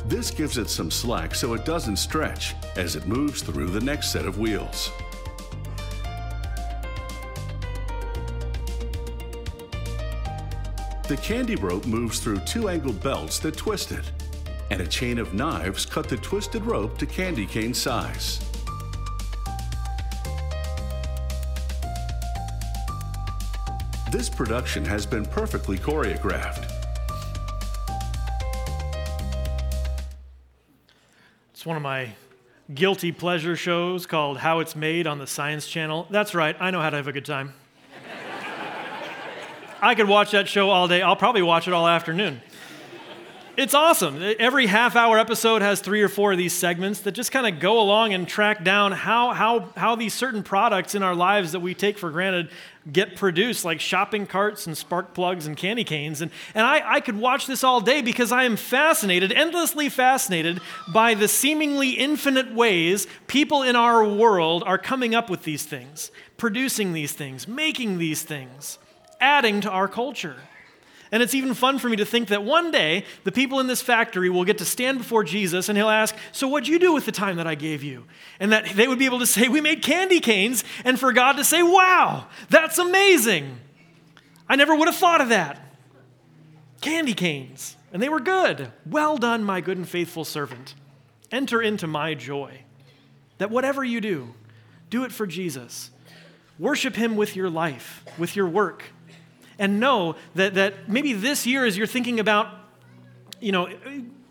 This 0.07 0.31
gives 0.31 0.59
it 0.59 0.71
some 0.71 0.91
slack 0.91 1.35
so 1.35 1.53
it 1.53 1.65
doesn't 1.65 1.97
stretch 1.97 2.55
as 2.77 2.97
it 2.97 3.07
moves 3.07 3.43
through 3.43 3.69
the 3.69 3.81
next 3.81 4.11
set 4.11 4.25
of 4.25 4.39
wheels. 4.39 4.91
The 11.13 11.19
candy 11.19 11.57
rope 11.57 11.85
moves 11.85 12.21
through 12.21 12.39
two 12.39 12.71
angled 12.71 13.03
belts 13.03 13.39
that 13.41 13.55
twist 13.55 13.93
it, 13.93 14.11
and 14.71 14.81
a 14.81 14.87
chain 14.87 15.19
of 15.19 15.35
knives 15.35 15.85
cut 15.85 16.09
the 16.09 16.17
twisted 16.17 16.65
rope 16.65 16.97
to 16.97 17.05
candy 17.05 17.45
cane 17.45 17.75
size. 17.75 18.41
This 24.11 24.31
production 24.31 24.87
has 24.87 25.05
been 25.05 25.27
perfectly 25.27 25.77
choreographed. 25.77 26.67
It's 31.53 31.67
one 31.67 31.77
of 31.77 31.83
my 31.83 32.15
guilty 32.73 33.13
pleasure 33.13 33.55
shows 33.55 34.07
called 34.07 34.39
How 34.39 34.61
It's 34.61 34.75
Made 34.75 35.07
on 35.07 35.19
the 35.19 35.27
Science 35.27 35.69
Channel. 35.69 36.07
That's 36.09 36.35
right, 36.35 36.57
I 36.59 36.71
know 36.71 36.81
how 36.81 36.89
to 36.89 36.97
have 36.97 37.07
a 37.07 37.13
good 37.13 37.27
time. 37.27 37.53
I 39.83 39.97
could 39.97 40.07
watch 40.07 40.31
that 40.31 40.49
show 40.49 40.71
all 40.71 40.87
day. 40.87 41.03
I'll 41.03 41.17
probably 41.17 41.43
watch 41.43 41.67
it 41.67 41.75
all 41.75 41.89
afternoon. 41.89 42.41
It's 43.57 43.75
awesome. 43.75 44.23
Every 44.39 44.67
half 44.67 44.95
hour 44.95 45.19
episode 45.19 45.61
has 45.61 45.81
three 45.81 46.03
or 46.03 46.09
four 46.09 46.31
of 46.31 46.39
these 46.39 46.55
segments 46.55 47.01
that 47.01 47.13
just 47.13 47.33
kind 47.33 47.53
of 47.53 47.61
go 47.61 47.81
along 47.81 48.15
and 48.15 48.27
track 48.27 48.63
down 48.63 48.93
how, 48.93 49.33
how, 49.33 49.71
how 49.77 49.97
these 49.97 50.15
certain 50.15 50.45
products 50.45 50.95
in 50.95 51.03
our 51.03 51.17
lives 51.17 51.51
that 51.51 51.61
we 51.61 51.75
take 51.75 51.99
for 51.99 52.11
granted 52.13 52.49
get 52.91 53.17
produced, 53.17 53.65
like 53.65 53.81
shopping 53.81 54.25
carts 54.25 54.69
and 54.69 54.79
spark 54.79 55.15
plugs 55.15 55.49
and 55.49 55.57
candy 55.57 55.85
canes. 55.85 56.23
And, 56.23 56.31
and 56.55 56.65
I, 56.65 56.95
I 56.95 57.01
could 57.01 57.19
watch 57.19 57.49
this 57.49 57.65
all 57.65 57.81
day 57.81 58.03
because 58.03 58.31
I 58.31 58.45
am 58.45 58.57
fascinated, 58.57 59.33
endlessly 59.33 59.89
fascinated, 59.89 60.61
by 60.95 61.15
the 61.15 61.27
seemingly 61.27 61.91
infinite 61.91 62.55
ways 62.55 63.09
people 63.27 63.63
in 63.65 63.75
our 63.75 64.07
world 64.07 64.63
are 64.65 64.79
coming 64.79 65.15
up 65.15 65.29
with 65.29 65.43
these 65.43 65.65
things, 65.65 66.13
producing 66.37 66.93
these 66.93 67.13
things, 67.13 67.49
making 67.49 67.99
these 67.99 68.23
things 68.23 68.79
adding 69.23 69.63
to 69.63 69.71
our 69.71 69.89
culture. 69.89 70.37
And 71.13 71.23
it's 71.23 71.35
even 71.35 71.53
fun 71.53 71.79
for 71.79 71.91
me 71.91 71.97
to 71.97 72.07
think 72.07 72.29
that 72.29 72.43
one 72.43 72.71
day 72.71 73.05
the 73.25 73.33
people 73.33 73.61
in 73.61 73.67
this 73.67 73.83
factory 73.83 74.31
will 74.31 74.47
get 74.47 74.59
to 74.59 74.65
stand 74.65 74.97
before 74.97 75.23
Jesus 75.23 75.69
and 75.69 75.77
he'll 75.77 75.91
ask, 75.91 76.15
So 76.33 76.49
what'd 76.49 76.67
you 76.67 76.79
do 76.79 76.95
with 76.95 77.05
the 77.05 77.13
time 77.13 77.37
that 77.37 77.47
I 77.47 77.55
gave 77.55 77.83
you? 77.83 78.05
And 78.41 78.51
that 78.53 78.71
they 78.75 78.89
would 78.89 78.99
be 78.99 79.05
able 79.05 79.19
to 79.19 79.27
say, 79.27 79.49
We 79.49 79.61
made 79.61 79.83
candy 79.83 80.21
canes, 80.21 80.65
and 80.87 80.99
for 80.99 81.13
God 81.13 81.35
to 81.35 81.45
say, 81.45 81.63
Wow, 81.63 82.29
that's 82.49 82.79
amazing. 82.79 83.59
I 84.49 84.57
never 84.57 84.75
would 84.75 84.89
have 84.89 84.97
thought 84.97 85.21
of 85.21 85.29
that. 85.29 85.61
Candy 86.81 87.15
canes. 87.15 87.77
And 87.93 88.03
they 88.03 88.09
were 88.09 88.21
good. 88.21 88.73
Well 88.87 89.19
done, 89.19 89.45
my 89.45 89.61
good 89.61 89.77
and 89.77 89.89
faithful 89.89 90.25
servant. 90.25 90.75
Enter 91.31 91.61
into 91.61 91.87
my 91.87 92.15
joy. 92.15 92.63
That 93.37 93.51
whatever 93.51 93.85
you 93.85 94.01
do, 94.01 94.35
do 94.89 95.05
it 95.05 95.13
for 95.13 95.27
Jesus. 95.27 95.91
Worship 96.59 96.97
him 96.97 97.17
with 97.17 97.37
your 97.37 97.51
life, 97.51 98.05
with 98.19 98.35
your 98.35 98.49
work, 98.49 98.85
and 99.59 99.81
know 99.81 100.17
that, 100.35 100.55
that 100.55 100.89
maybe 100.89 101.13
this 101.13 101.47
year, 101.47 101.65
as 101.65 101.77
you're 101.77 101.87
thinking 101.87 102.21
about, 102.21 102.49
you 103.41 103.53
know, 103.53 103.69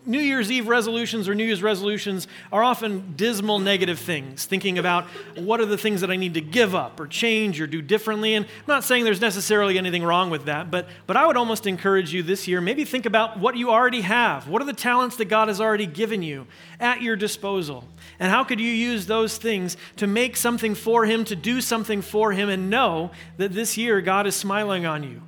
New 0.04 0.18
Year's 0.18 0.50
Eve 0.50 0.66
resolutions 0.66 1.28
or 1.28 1.34
New 1.34 1.44
Year's 1.44 1.62
resolutions 1.62 2.26
are 2.50 2.64
often 2.64 3.14
dismal 3.14 3.60
negative 3.60 4.00
things, 4.00 4.44
thinking 4.44 4.76
about 4.78 5.04
what 5.36 5.60
are 5.60 5.66
the 5.66 5.78
things 5.78 6.00
that 6.00 6.10
I 6.10 6.16
need 6.16 6.34
to 6.34 6.40
give 6.40 6.74
up 6.74 6.98
or 6.98 7.06
change 7.06 7.60
or 7.60 7.68
do 7.68 7.80
differently. 7.80 8.34
And 8.34 8.44
I'm 8.44 8.64
not 8.66 8.82
saying 8.82 9.04
there's 9.04 9.20
necessarily 9.20 9.78
anything 9.78 10.02
wrong 10.02 10.28
with 10.28 10.46
that, 10.46 10.72
but, 10.72 10.88
but 11.06 11.16
I 11.16 11.24
would 11.24 11.36
almost 11.36 11.68
encourage 11.68 12.12
you 12.12 12.24
this 12.24 12.48
year 12.48 12.60
maybe 12.60 12.84
think 12.84 13.06
about 13.06 13.38
what 13.38 13.56
you 13.56 13.70
already 13.70 14.00
have. 14.00 14.48
What 14.48 14.60
are 14.60 14.64
the 14.64 14.72
talents 14.72 15.16
that 15.16 15.26
God 15.26 15.46
has 15.46 15.60
already 15.60 15.86
given 15.86 16.20
you 16.20 16.48
at 16.80 17.00
your 17.00 17.14
disposal? 17.14 17.84
And 18.18 18.28
how 18.28 18.42
could 18.42 18.60
you 18.60 18.70
use 18.70 19.06
those 19.06 19.36
things 19.36 19.76
to 19.96 20.08
make 20.08 20.36
something 20.36 20.74
for 20.74 21.04
Him, 21.04 21.24
to 21.26 21.36
do 21.36 21.60
something 21.60 22.02
for 22.02 22.32
Him, 22.32 22.48
and 22.48 22.70
know 22.70 23.12
that 23.36 23.52
this 23.52 23.76
year 23.76 24.00
God 24.00 24.26
is 24.26 24.34
smiling 24.34 24.84
on 24.84 25.04
you, 25.04 25.22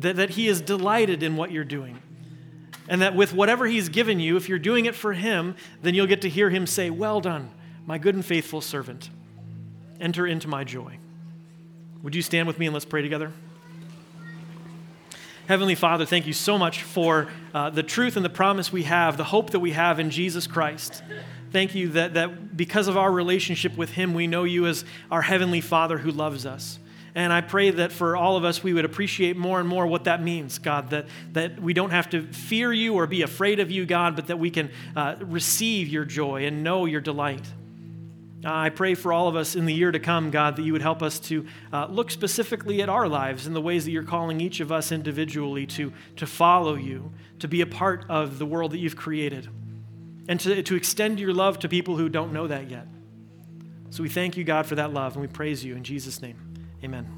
that, 0.00 0.16
that 0.16 0.30
He 0.30 0.48
is 0.48 0.60
delighted 0.60 1.22
in 1.22 1.36
what 1.36 1.50
you're 1.50 1.64
doing? 1.64 2.02
And 2.88 3.02
that 3.02 3.14
with 3.14 3.32
whatever 3.32 3.66
He's 3.66 3.88
given 3.88 4.18
you, 4.18 4.36
if 4.36 4.48
you're 4.48 4.58
doing 4.58 4.86
it 4.86 4.94
for 4.94 5.12
Him, 5.12 5.54
then 5.82 5.94
you'll 5.94 6.06
get 6.06 6.22
to 6.22 6.28
hear 6.28 6.50
Him 6.50 6.66
say, 6.66 6.90
Well 6.90 7.20
done, 7.20 7.50
my 7.86 7.98
good 7.98 8.14
and 8.14 8.24
faithful 8.24 8.60
servant. 8.60 9.10
Enter 10.00 10.26
into 10.26 10.48
my 10.48 10.64
joy. 10.64 10.98
Would 12.02 12.14
you 12.14 12.22
stand 12.22 12.46
with 12.46 12.58
me 12.58 12.66
and 12.66 12.72
let's 12.72 12.84
pray 12.84 13.02
together? 13.02 13.32
Heavenly 15.48 15.74
Father, 15.74 16.04
thank 16.04 16.26
you 16.26 16.34
so 16.34 16.58
much 16.58 16.82
for 16.82 17.28
uh, 17.54 17.70
the 17.70 17.82
truth 17.82 18.16
and 18.16 18.24
the 18.24 18.30
promise 18.30 18.70
we 18.70 18.82
have, 18.82 19.16
the 19.16 19.24
hope 19.24 19.50
that 19.50 19.60
we 19.60 19.72
have 19.72 19.98
in 19.98 20.10
Jesus 20.10 20.46
Christ. 20.46 21.02
Thank 21.50 21.74
you 21.74 21.88
that, 21.90 22.14
that 22.14 22.54
because 22.54 22.86
of 22.86 22.98
our 22.98 23.10
relationship 23.10 23.76
with 23.76 23.90
Him, 23.90 24.12
we 24.12 24.26
know 24.26 24.44
you 24.44 24.66
as 24.66 24.84
our 25.10 25.22
Heavenly 25.22 25.62
Father 25.62 25.98
who 25.98 26.10
loves 26.10 26.44
us. 26.44 26.78
And 27.18 27.32
I 27.32 27.40
pray 27.40 27.72
that 27.72 27.90
for 27.90 28.16
all 28.16 28.36
of 28.36 28.44
us, 28.44 28.62
we 28.62 28.72
would 28.72 28.84
appreciate 28.84 29.36
more 29.36 29.58
and 29.58 29.68
more 29.68 29.88
what 29.88 30.04
that 30.04 30.22
means, 30.22 30.60
God, 30.60 30.90
that, 30.90 31.06
that 31.32 31.60
we 31.60 31.72
don't 31.72 31.90
have 31.90 32.08
to 32.10 32.22
fear 32.22 32.72
you 32.72 32.94
or 32.94 33.08
be 33.08 33.22
afraid 33.22 33.58
of 33.58 33.72
you, 33.72 33.86
God, 33.86 34.14
but 34.14 34.28
that 34.28 34.38
we 34.38 34.50
can 34.50 34.70
uh, 34.94 35.16
receive 35.22 35.88
your 35.88 36.04
joy 36.04 36.46
and 36.46 36.62
know 36.62 36.84
your 36.84 37.00
delight. 37.00 37.44
Uh, 38.44 38.52
I 38.52 38.70
pray 38.70 38.94
for 38.94 39.12
all 39.12 39.26
of 39.26 39.34
us 39.34 39.56
in 39.56 39.66
the 39.66 39.74
year 39.74 39.90
to 39.90 39.98
come, 39.98 40.30
God, 40.30 40.54
that 40.54 40.62
you 40.62 40.72
would 40.72 40.80
help 40.80 41.02
us 41.02 41.18
to 41.22 41.44
uh, 41.72 41.86
look 41.86 42.12
specifically 42.12 42.82
at 42.82 42.88
our 42.88 43.08
lives 43.08 43.48
and 43.48 43.56
the 43.56 43.60
ways 43.60 43.84
that 43.86 43.90
you're 43.90 44.04
calling 44.04 44.40
each 44.40 44.60
of 44.60 44.70
us 44.70 44.92
individually 44.92 45.66
to, 45.66 45.92
to 46.14 46.24
follow 46.24 46.76
you, 46.76 47.12
to 47.40 47.48
be 47.48 47.62
a 47.62 47.66
part 47.66 48.04
of 48.08 48.38
the 48.38 48.46
world 48.46 48.70
that 48.70 48.78
you've 48.78 48.94
created, 48.94 49.48
and 50.28 50.38
to, 50.38 50.62
to 50.62 50.76
extend 50.76 51.18
your 51.18 51.34
love 51.34 51.58
to 51.58 51.68
people 51.68 51.96
who 51.96 52.08
don't 52.08 52.32
know 52.32 52.46
that 52.46 52.70
yet. 52.70 52.86
So 53.90 54.04
we 54.04 54.08
thank 54.08 54.36
you, 54.36 54.44
God, 54.44 54.66
for 54.66 54.76
that 54.76 54.92
love, 54.92 55.14
and 55.14 55.20
we 55.20 55.26
praise 55.26 55.64
you 55.64 55.74
in 55.74 55.82
Jesus' 55.82 56.22
name. 56.22 56.47
Amen. 56.84 57.17